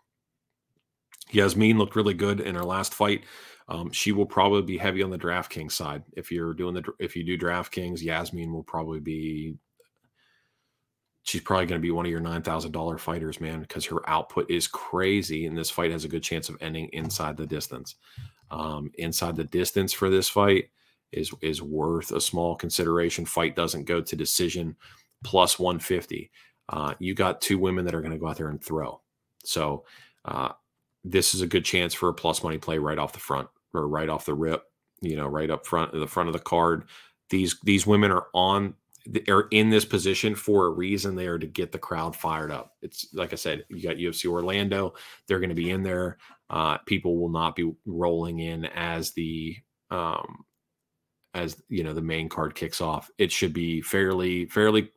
[1.33, 3.23] Yazmin looked really good in her last fight.
[3.67, 6.03] Um, she will probably be heavy on the DraftKings side.
[6.13, 9.55] If you're doing the if you do DraftKings, Yazmin will probably be.
[11.23, 14.07] She's probably going to be one of your nine thousand dollar fighters, man, because her
[14.09, 17.95] output is crazy, and this fight has a good chance of ending inside the distance.
[18.49, 20.69] Um, inside the distance for this fight
[21.11, 23.25] is is worth a small consideration.
[23.25, 24.75] Fight doesn't go to decision,
[25.23, 26.31] plus one fifty.
[26.69, 28.99] Uh, you got two women that are going to go out there and throw.
[29.43, 29.85] So
[30.25, 30.49] uh,
[31.03, 33.87] this is a good chance for a plus money play right off the front or
[33.87, 34.63] right off the rip,
[35.01, 36.85] you know, right up front, the front of the card.
[37.29, 38.73] These these women are on
[39.27, 41.15] are in this position for a reason.
[41.15, 42.75] They are to get the crowd fired up.
[42.81, 44.93] It's like I said, you got UFC Orlando.
[45.27, 46.17] They're going to be in there.
[46.49, 49.55] Uh, people will not be rolling in as the
[49.89, 50.45] um,
[51.33, 53.09] as you know the main card kicks off.
[53.17, 54.91] It should be fairly fairly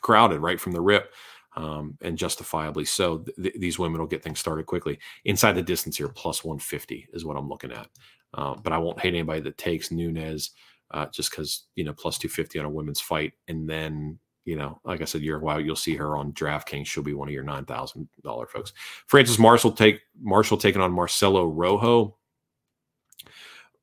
[0.00, 1.12] crowded right from the rip
[1.56, 3.24] um, and justifiably so.
[3.40, 4.98] Th- these women will get things started quickly.
[5.24, 7.88] Inside the distance here, plus 150 is what I'm looking at.
[8.32, 10.52] Uh, but I won't hate anybody that takes Nunes
[10.90, 13.32] uh, just because, you know, plus 250 on a women's fight.
[13.48, 16.86] And then, you know, like I said, you're while you'll see her on DraftKings.
[16.86, 18.72] She'll be one of your $9,000 folks.
[19.06, 22.16] Francis Marshall take Marshall taking on Marcelo Rojo.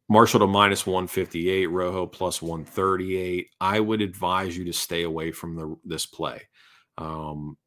[0.10, 3.50] Marshall to minus 158, Rojo plus 138.
[3.60, 6.44] I would advise you to stay away from the this play.
[6.98, 7.58] Um,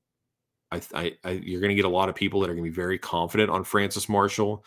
[0.72, 2.70] I, I, I you're going to get a lot of people that are going to
[2.70, 4.64] be very confident on Francis Marshall,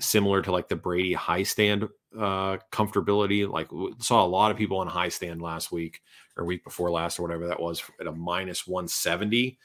[0.00, 3.48] similar to like the Brady Hiestand uh, comfortability.
[3.48, 3.68] Like
[4.00, 6.00] saw a lot of people on Hiestand last week
[6.36, 9.58] or week before last or whatever that was at a minus 170.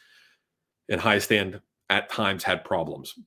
[0.90, 3.18] And Hiestand at times had problems.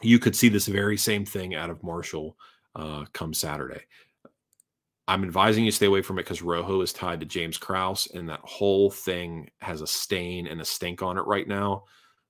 [0.00, 2.36] You could see this very same thing out of Marshall
[2.76, 3.80] uh, come Saturday.
[5.08, 8.28] I'm advising you stay away from it because Rojo is tied to James Krause, and
[8.28, 11.84] that whole thing has a stain and a stink on it right now.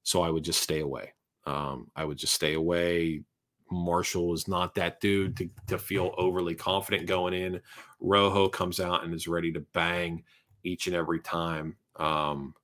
[0.05, 1.13] So I would just stay away.
[1.49, 3.23] Um, I would just stay away.
[3.71, 7.61] Marshall is not that dude to, to feel overly confident going in.
[8.01, 10.25] Rojo comes out and is ready to bang
[10.63, 11.77] each and every time.
[11.97, 12.55] Um,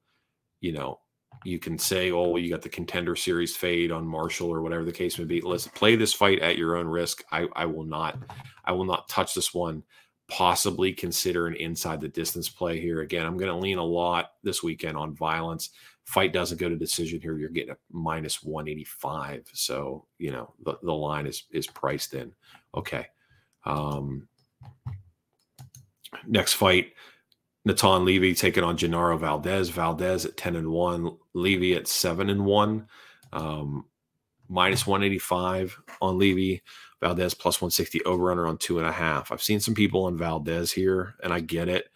[0.60, 1.00] you know,
[1.44, 4.84] you can say, oh, well, you got the contender series fade on Marshall or whatever
[4.84, 5.40] the case may be.
[5.40, 7.22] Let's play this fight at your own risk.
[7.32, 8.18] I, I will not,
[8.64, 9.82] I will not touch this one
[10.28, 13.00] possibly consider an inside the distance play here.
[13.00, 15.70] Again, I'm going to lean a lot this weekend on violence.
[16.04, 17.38] Fight doesn't go to decision here.
[17.38, 19.48] You're getting a minus 185.
[19.52, 22.32] So, you know, the, the line is is priced in.
[22.74, 23.06] Okay.
[23.64, 24.28] Um
[26.26, 26.92] next fight,
[27.64, 29.70] Natan Levy taking on Genaro Valdez.
[29.70, 32.86] Valdez at 10 and 1, Levy at 7 and 1.
[33.32, 33.86] Um,
[34.48, 36.62] minus 185 on Levy.
[37.00, 39.30] Valdez plus 160 over under on two and a half.
[39.30, 41.88] I've seen some people on Valdez here, and I get it.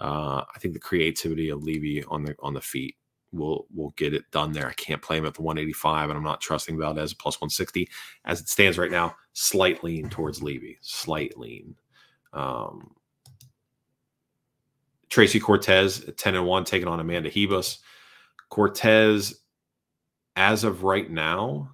[0.00, 2.96] Uh, I think the creativity of Levy on the on the feet
[3.32, 4.68] will will get it done there.
[4.68, 7.88] I can't play him at the 185, and I'm not trusting Valdez plus 160
[8.24, 9.14] as it stands right now.
[9.32, 11.74] Slight lean towards Levy, slight lean.
[12.32, 12.94] Um,
[15.10, 17.78] Tracy Cortez 10 and 1 taking on Amanda Ribas.
[18.48, 19.42] Cortez,
[20.36, 21.70] as of right now,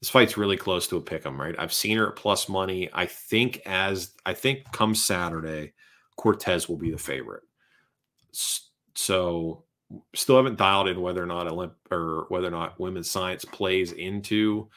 [0.00, 1.54] this fight's really close to a pick 'em, right?
[1.58, 2.88] I've seen her at plus money.
[2.92, 5.72] I think as I think come Saturday,
[6.16, 7.42] Cortez will be the favorite.
[8.94, 9.65] So
[10.14, 13.92] still haven't dialed in whether or not Olymp or whether or not women's science plays
[13.92, 14.68] into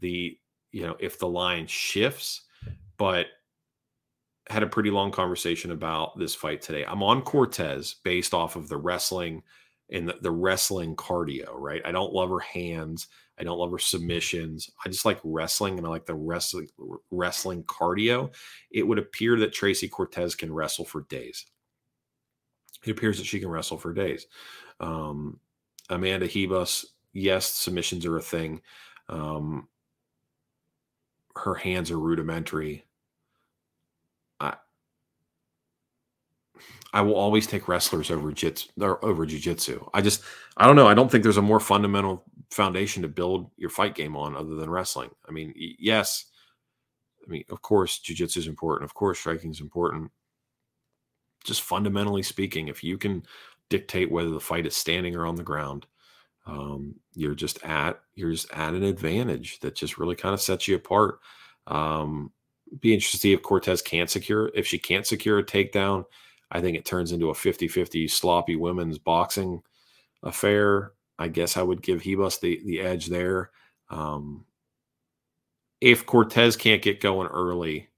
[0.00, 0.38] the
[0.72, 2.42] you know if the line shifts,
[2.96, 3.26] but
[4.50, 6.84] had a pretty long conversation about this fight today.
[6.86, 9.42] I'm on Cortez based off of the wrestling
[9.90, 11.80] and the, the wrestling cardio, right?
[11.84, 13.08] I don't love her hands.
[13.38, 14.70] I don't love her submissions.
[14.84, 16.68] I just like wrestling and I like the wrestling
[17.10, 18.32] wrestling cardio.
[18.70, 21.46] It would appear that Tracy Cortez can wrestle for days.
[22.84, 24.26] It appears that she can wrestle for days.
[24.80, 25.38] Um,
[25.88, 28.60] Amanda Ribas, yes, submissions are a thing.
[29.08, 29.68] Um,
[31.36, 32.84] her hands are rudimentary.
[34.40, 34.54] I
[36.92, 39.88] I will always take wrestlers over jits or over jujitsu.
[39.92, 40.22] I just
[40.56, 40.86] I don't know.
[40.86, 44.54] I don't think there's a more fundamental foundation to build your fight game on other
[44.54, 45.10] than wrestling.
[45.28, 46.26] I mean, yes,
[47.26, 48.88] I mean, of course, jujitsu is important.
[48.88, 50.10] Of course, striking is important.
[51.44, 53.24] Just fundamentally speaking, if you can
[53.70, 55.86] dictate whether the fight is standing or on the ground,
[56.46, 60.68] um, you're just at you're just at an advantage that just really kind of sets
[60.68, 61.20] you apart.
[61.66, 62.32] Um,
[62.80, 64.50] be interested to see if Cortez can't secure.
[64.54, 66.04] If she can't secure a takedown,
[66.50, 69.62] I think it turns into a 50-50 sloppy women's boxing
[70.22, 70.92] affair.
[71.18, 73.50] I guess I would give Ribas the the edge there.
[73.90, 74.44] Um,
[75.80, 77.88] if Cortez can't get going early,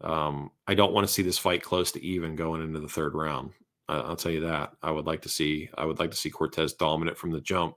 [0.00, 3.14] um, I don't want to see this fight close to even going into the third
[3.14, 3.50] round.
[3.88, 4.72] I, will tell you that.
[4.82, 5.70] I would like to see.
[5.76, 7.76] I would like to see Cortez dominant from the jump,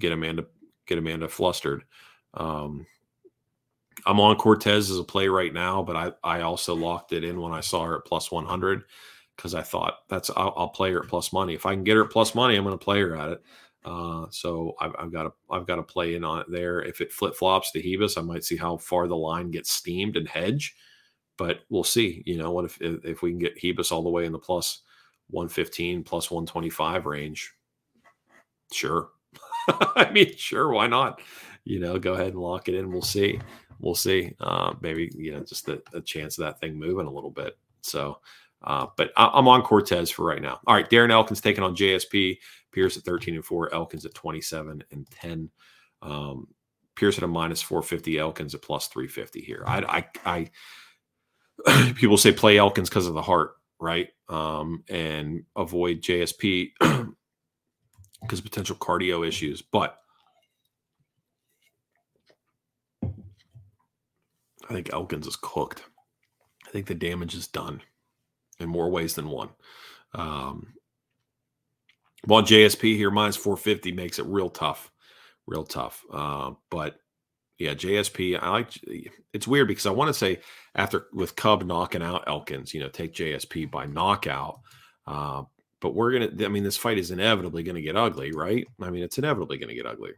[0.00, 0.46] get Amanda
[0.86, 1.84] get Amanda flustered.
[2.34, 2.86] Um,
[4.04, 7.40] I'm on Cortez as a play right now, but I I also locked it in
[7.40, 8.84] when I saw her at plus 100
[9.36, 11.54] because I thought that's I'll, I'll, play her at plus money.
[11.54, 13.42] If I can get her at plus money, I'm going to play her at it.
[13.84, 16.82] Uh, so I've, I've got to I've got to play in on it there.
[16.82, 20.16] If it flip flops to Ribas, I might see how far the line gets steamed
[20.16, 20.74] and hedge,
[21.36, 22.22] but we'll see.
[22.26, 24.82] You know what if if we can get Ribas all the way in the plus
[25.30, 27.52] 115 plus 125 range?
[28.72, 29.10] Sure.
[29.68, 31.20] I mean, sure, why not?
[31.64, 32.90] You know, go ahead and lock it in.
[32.90, 33.40] We'll see.
[33.80, 34.34] We'll see.
[34.40, 37.58] Uh, maybe you know, just a, a chance of that thing moving a little bit.
[37.82, 38.20] So
[38.62, 40.60] uh, but I, am on Cortez for right now.
[40.66, 42.38] All right, Darren Elkins taking on JSP.
[42.72, 45.50] Pearce at 13 and 4, Elkins at 27 and 10.
[46.02, 46.48] Um,
[46.94, 49.64] Pearce at a minus 450, Elkins at plus 350 here.
[49.66, 50.50] I, I, I
[51.94, 54.08] people say play Elkins because of the heart, right?
[54.28, 56.72] Um, and avoid JSP
[58.22, 59.62] because potential cardio issues.
[59.62, 59.98] But
[63.02, 65.84] I think Elkins is cooked.
[66.66, 67.80] I think the damage is done
[68.58, 69.50] in more ways than one.
[70.14, 70.74] Um,
[72.24, 74.90] while JSP here minus 450 makes it real tough,
[75.46, 76.02] real tough.
[76.12, 76.98] Uh, but
[77.58, 78.70] yeah, JSP, I like
[79.32, 80.40] it's weird because I want to say
[80.74, 84.60] after with Cub knocking out Elkins, you know, take JSP by knockout.
[85.06, 85.44] Uh,
[85.80, 88.66] but we're gonna, I mean, this fight is inevitably going to get ugly, right?
[88.80, 90.12] I mean, it's inevitably going to get ugly.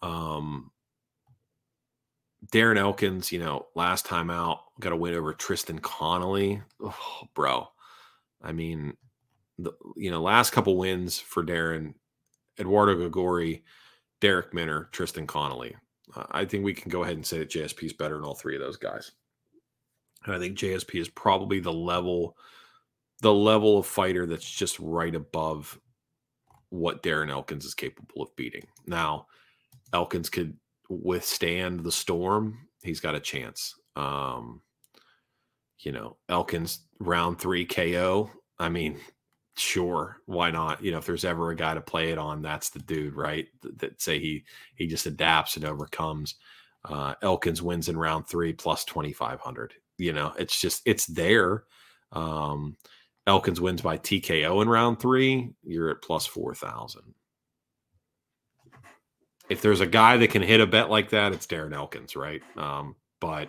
[0.00, 0.70] Um,
[2.52, 6.62] Darren Elkins, you know, last time out, got a win over Tristan Connolly.
[6.80, 7.68] Oh, bro.
[8.42, 8.96] I mean,
[9.58, 11.94] the you know, last couple wins for Darren,
[12.58, 13.62] Eduardo Garagorri,
[14.20, 15.76] Darrick Minner, Tristan Connolly.
[16.14, 18.34] Uh, I think we can go ahead and say that JSP is better than all
[18.34, 19.12] three of those guys.
[20.24, 22.36] And I think JSP is probably the level,
[23.20, 25.78] the level of fighter that's just right above
[26.70, 28.66] what Darren Elkins is capable of beating.
[28.86, 29.26] Now,
[29.92, 30.56] Elkins could
[30.88, 33.74] withstand the storm, he's got a chance.
[33.94, 34.62] Um,
[35.80, 38.30] you know, Elkins round three KO.
[38.58, 38.98] I mean,
[39.56, 40.82] sure, why not?
[40.82, 43.48] You know, if there's ever a guy to play it on, that's the dude, right?
[43.62, 44.44] That, that say he
[44.74, 46.36] he just adapts and overcomes.
[46.84, 49.74] Uh, Elkins wins in round three plus twenty five hundred.
[49.98, 51.64] You know, it's just it's there.
[52.12, 52.76] Um,
[53.26, 55.50] Elkins wins by TKO in round three.
[55.64, 57.14] You're at plus four thousand
[59.48, 62.42] if there's a guy that can hit a bet like that, it's Darren Elkins, right?
[62.56, 63.48] Um, but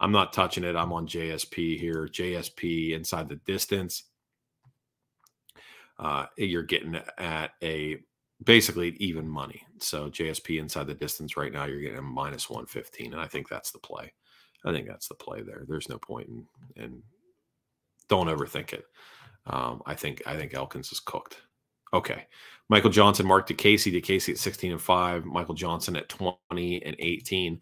[0.00, 0.76] I'm not touching it.
[0.76, 2.06] I'm on JSP here.
[2.06, 4.04] JSP inside the distance.
[5.98, 7.98] Uh, you're getting at a
[8.42, 9.62] basically even money.
[9.78, 13.12] So JSP inside the distance right now, you're getting a minus 115.
[13.12, 14.12] And I think that's the play.
[14.64, 15.64] I think that's the play there.
[15.68, 17.02] There's no point in, in
[18.08, 18.84] don't overthink it.
[19.46, 21.38] Um, I think I think Elkins is cooked.
[21.92, 22.26] Okay.
[22.68, 27.60] Michael Johnson, Marc Diakiese, Diakiese at 16 and 5, Michael Johnson at 20 and 18.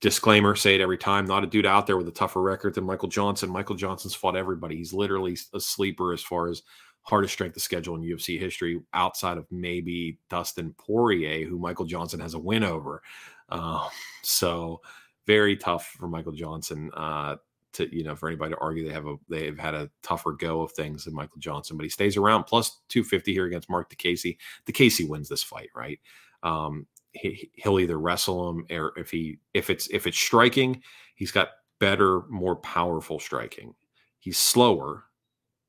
[0.00, 1.26] Disclaimer, say it every time.
[1.26, 3.50] Not a dude out there with a tougher record than Michael Johnson.
[3.50, 4.76] Michael Johnson's fought everybody.
[4.76, 6.62] He's literally a sleeper as far as
[7.04, 12.20] hardest strength of schedule in UFC history, outside of maybe Dustin Poirier, who Michael Johnson
[12.20, 13.02] has a win over.
[13.48, 13.88] Uh,
[14.22, 14.80] so
[15.26, 16.90] very tough for Michael Johnson.
[16.94, 17.36] Uh,
[17.74, 20.62] to you know for anybody to argue they have a they've had a tougher go
[20.62, 24.38] of things than Michael Johnson, but he stays around plus 250 here against Marc Diakiese.
[24.64, 25.98] The Casey wins this fight, right?
[26.42, 30.82] Um, he, he'll either wrestle him or if he if it's if it's striking,
[31.14, 31.48] he's got
[31.78, 33.74] better, more powerful striking.
[34.18, 35.03] He's slower.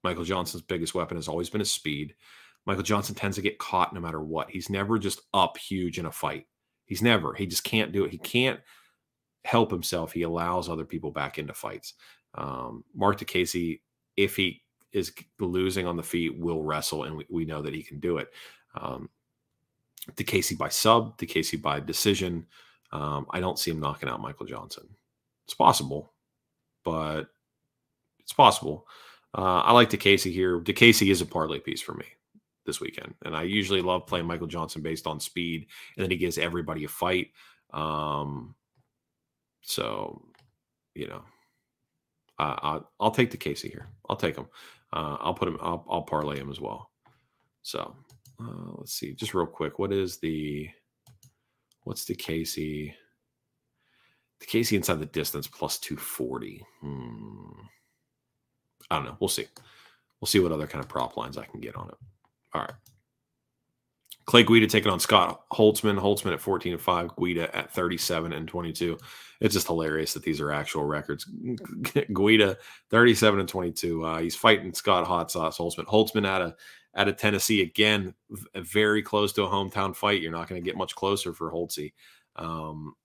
[0.05, 2.13] Michael Johnson's biggest weapon has always been his speed.
[2.65, 4.49] Michael Johnson tends to get caught no matter what.
[4.49, 6.45] He's never just up huge in a fight.
[6.85, 7.33] He's never.
[7.33, 8.11] He just can't do it.
[8.11, 8.59] He can't
[9.43, 11.93] help himself, he allows other people back into fights.
[12.33, 13.79] Um, Marc Diakiese,
[14.17, 17.83] if he is losing on the feet will wrestle, and we, we know that he
[17.83, 18.29] can do it.
[18.79, 19.09] Um,
[20.15, 22.45] Diakiese by sub, Diakiese by decision.
[22.91, 24.87] Um, I don't see him knocking out Michael Johnson.
[25.45, 26.13] It's possible,
[26.83, 27.25] but
[28.19, 28.87] it's possible.
[29.37, 30.59] Uh, I like Diakiese here.
[30.61, 32.05] Diakiese is a parlay piece for me
[32.65, 36.17] this weekend, and I usually love playing Michael Johnson based on speed, and then he
[36.17, 37.31] gives everybody a fight.
[37.73, 38.55] Um,
[39.61, 40.25] so,
[40.93, 41.23] you know,
[42.39, 43.87] I'll, I'll take Diakiese here.
[44.09, 44.47] I'll take him.
[44.93, 45.57] Uh, I'll put him.
[45.61, 46.91] I'll, I'll parlay him as well.
[47.61, 47.95] So
[48.39, 49.79] uh, let's see, just real quick.
[49.79, 50.69] What is the
[51.83, 52.93] what's Diakiese?
[54.39, 56.65] The Casey inside the distance plus two forty.
[56.81, 57.51] Hmm.
[58.89, 59.17] I don't know.
[59.19, 59.47] We'll see.
[60.19, 61.95] We'll see what other kind of prop lines I can get on it.
[62.53, 62.73] All right.
[64.25, 65.99] Clay Guida taking on Scott Holtzman.
[65.99, 68.97] Holtzman at 14 and 5, Guida at 37 and 22.
[69.39, 71.25] It's just hilarious that these are actual records.
[72.13, 72.57] Guida
[72.89, 74.03] 37 and 22.
[74.03, 75.85] Uh, he's fighting Scott Hot Sauce Holtzman.
[75.85, 76.55] Holtzman out of
[76.95, 78.13] out of Tennessee again,
[78.55, 80.21] very close to a hometown fight.
[80.21, 81.91] You're not going to get much closer for Holtzy.
[82.37, 82.95] Um,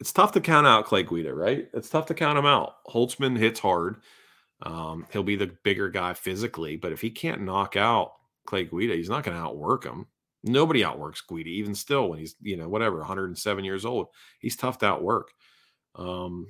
[0.00, 1.68] it's tough to count out Clay Guida, right?
[1.74, 2.76] It's tough to count him out.
[2.88, 3.96] Holtzman hits hard.
[4.62, 8.12] Um, he'll be the bigger guy physically, but if he can't knock out
[8.46, 10.06] Clay Guida, he's not going to outwork him.
[10.42, 14.06] Nobody outworks Guida, even still when he's, you know, whatever, 107 years old.
[14.38, 15.32] He's tough to outwork.
[15.96, 16.46] Um,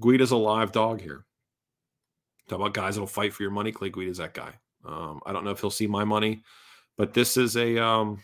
[0.00, 1.24] Guida's a live dog here.
[2.48, 3.70] Talk about guys that'll fight for your money.
[3.70, 4.54] Clay Guida's that guy.
[4.84, 6.42] Um, I don't know if he'll see my money,
[6.96, 8.20] but this is a um,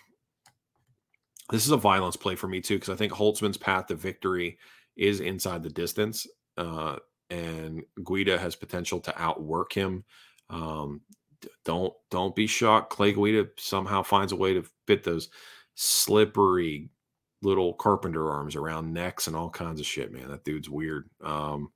[1.50, 4.58] this is a violence play for me too because I think Holtzman's path to victory
[4.96, 6.26] is inside the distance,
[6.56, 6.96] uh,
[7.30, 10.04] and Guida has potential to outwork him.
[10.48, 11.02] Um,
[11.64, 12.90] don't don't be shocked.
[12.90, 15.28] Clay Guida somehow finds a way to fit those
[15.74, 16.90] slippery
[17.42, 20.12] little carpenter arms around necks and all kinds of shit.
[20.12, 21.08] Man, that dude's weird.
[21.24, 21.70] Um,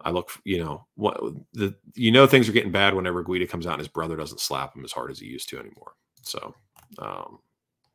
[0.00, 1.20] I look, you know, what
[1.52, 4.40] the you know things are getting bad whenever Guida comes out and his brother doesn't
[4.40, 5.92] slap him as hard as he used to anymore.
[6.22, 6.54] So,
[6.98, 7.38] um,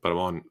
[0.02, 0.44] but I'm on.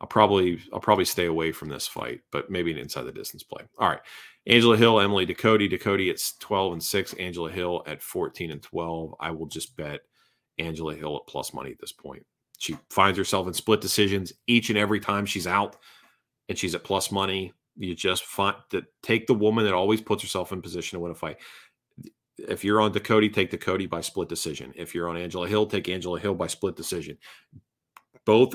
[0.00, 3.42] I'll probably I'll probably stay away from this fight, but maybe an inside the distance
[3.42, 3.64] play.
[3.78, 4.00] All right,
[4.46, 5.70] Angela Hill, Emily Ducote.
[5.70, 9.14] Ducote at 12 and 6, Angela Hill at 14 and 12.
[9.20, 10.00] I will just bet
[10.58, 12.24] Angela Hill at plus money at this point.
[12.58, 15.76] She finds herself in split decisions each and every time she's out
[16.48, 17.52] and she's at plus money.
[17.76, 21.12] You just find to take the woman that always puts herself in position to win
[21.12, 21.38] a fight.
[22.38, 24.72] If you're on Ducote, take Ducote by split decision.
[24.76, 27.18] If you're on Angela Hill, take Angela Hill by split decision.
[28.24, 28.54] Both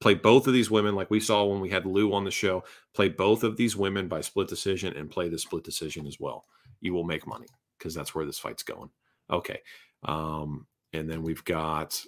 [0.00, 2.64] play both of these women like we saw when we had Lou on the show.
[2.94, 6.44] Play both of these women by split decision and play the split decision as well.
[6.80, 7.46] You will make money
[7.78, 8.90] because that's where this fight's going.
[9.30, 9.60] Okay.
[10.02, 12.00] Um, and then we've got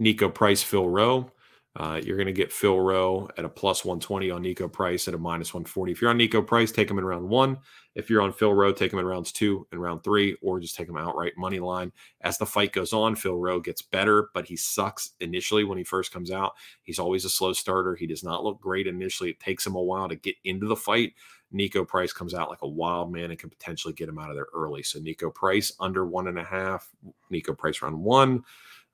[0.00, 1.30] Niko Price, Phil Rowe.
[1.76, 5.14] Uh, you're going to get Phil Rowe at a plus 120 on Niko Price at
[5.14, 5.92] a minus 140.
[5.92, 7.58] If you're on Niko Price, take him in round one.
[7.94, 10.74] If you're on Phil Rowe, take him in rounds two and round three, or just
[10.74, 11.92] take him outright money line.
[12.22, 15.84] As the fight goes on, Phil Rowe gets better, but he sucks initially when he
[15.84, 16.54] first comes out.
[16.82, 17.94] He's always a slow starter.
[17.94, 19.30] He does not look great initially.
[19.30, 21.14] It takes him a while to get into the fight.
[21.54, 24.36] Niko Price comes out like a wild man and can potentially get him out of
[24.36, 24.82] there early.
[24.82, 26.90] So Niko Price under one and a half,
[27.32, 28.44] Niko Price round one,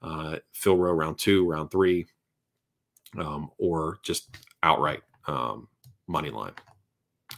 [0.02, 2.06] uh, Phil Rowe round two, round three
[3.18, 5.68] um, or just outright um,
[6.06, 6.54] money line.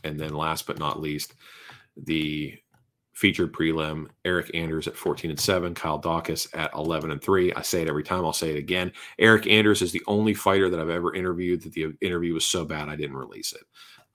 [0.05, 1.35] And then last but not least,
[1.97, 2.57] the
[3.18, 7.53] featured prelim Eryk Anders at 14 and 7, Kyle Daukaus at 11 and 3.
[7.53, 8.93] I say it every time, I'll say it again.
[9.20, 12.64] Eryk Anders is the only fighter that I've ever interviewed that the interview was so
[12.64, 13.64] bad I didn't release it.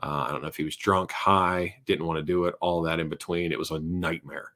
[0.01, 2.82] Uh, I don't know if he was drunk, high, didn't want to do it, all
[2.84, 3.51] that in between.
[3.51, 4.51] It was a nightmare.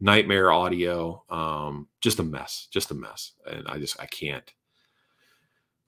[0.00, 3.32] Nightmare audio, um, just a mess, just a mess.
[3.46, 4.50] And I just, I can't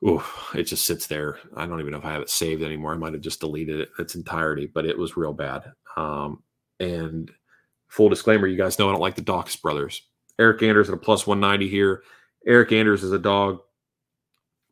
[0.04, 0.22] Ooh,
[0.54, 1.38] it just sits there.
[1.56, 2.92] I don't even know if I have it saved anymore.
[2.92, 5.72] I might have just deleted it its entirety, but it was real bad.
[5.96, 6.42] Um,
[6.80, 7.30] and
[7.88, 10.02] full disclaimer, you guys know I don't like the Daukaus brothers.
[10.40, 12.02] Eryk Anders at a plus 190 here.
[12.48, 13.60] Eryk Anders is a dog.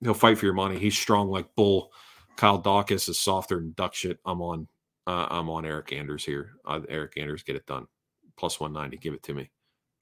[0.01, 0.79] He'll fight for your money.
[0.79, 1.93] He's strong like bull.
[2.37, 4.19] Kyle Daukaus is softer than duck shit.
[4.25, 4.67] I'm on.
[5.07, 6.53] Uh, I'm on Eryk Anders here.
[6.67, 7.87] Uh, Eryk Anders, get it done.
[8.37, 8.97] Plus 190.
[8.97, 9.51] Give it to me.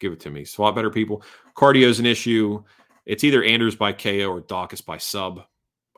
[0.01, 0.45] Give it to me.
[0.45, 1.23] Swap better people.
[1.57, 2.63] Cardio is an issue.
[3.09, 5.43] It's either Anders by KO or Daukaus by sub.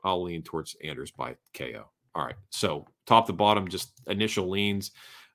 [0.04, 1.90] I'll lean towards Anders by KO.
[2.14, 2.36] All right.
[2.50, 4.92] So top to bottom, just initial leans.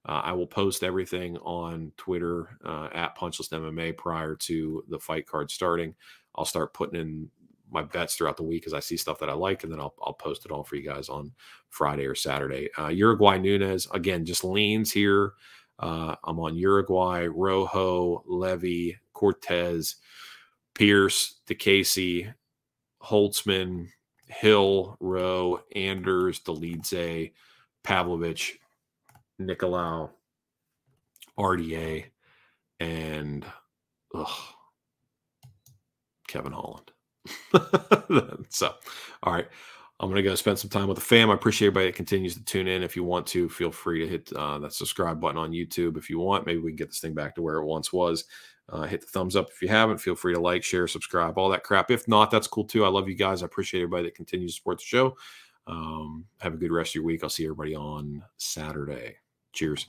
[0.08, 5.28] Uh, I will post everything on Twitter uh, at Punchless MMA prior to the fight
[5.28, 5.94] card starting.
[6.36, 7.30] I'll start putting in
[7.70, 9.96] my bets throughout the week as I see stuff that I like, and then I'll,
[10.02, 11.34] I'll post it all for you guys on
[11.70, 12.70] Friday or Saturday.
[12.78, 15.34] Uh, Jauregui Nunes, again, just leans here.
[15.80, 19.96] Uh, I'm on Jauregui, Rojo, Levy, Cortez.
[20.76, 22.34] Pearce, Diakiese,
[23.02, 23.88] Holtzman,
[24.28, 27.32] Hill, Rowe, Anders, Dolidze,
[27.84, 28.60] Pavlovich,
[29.42, 30.10] Nicolau,
[31.40, 32.06] RDA,
[32.80, 33.46] and
[34.14, 34.30] ugh,
[36.28, 36.92] Kevin Holland.
[38.50, 38.74] so,
[39.24, 39.48] all right.
[39.98, 41.32] I'm going to go spend some time with the fam.
[41.32, 42.84] I appreciate everybody that continues to tune in.
[42.84, 46.10] If you want to, feel free to hit uh, that subscribe button on YouTube if
[46.10, 46.46] you want.
[46.46, 48.26] Maybe we can get this thing back to where it once was.
[48.68, 50.00] Uh, hit the thumbs up if you haven't.
[50.00, 51.92] Feel free to like, share, subscribe, all that crap.
[51.92, 52.84] If not, that's cool too.
[52.84, 53.44] I love you guys.
[53.44, 55.16] I appreciate everybody that continues to support the show.
[55.68, 57.24] Um, have a good rest of your week.
[57.24, 59.18] I'll see everybody on Saturday.
[59.54, 59.88] Cheers.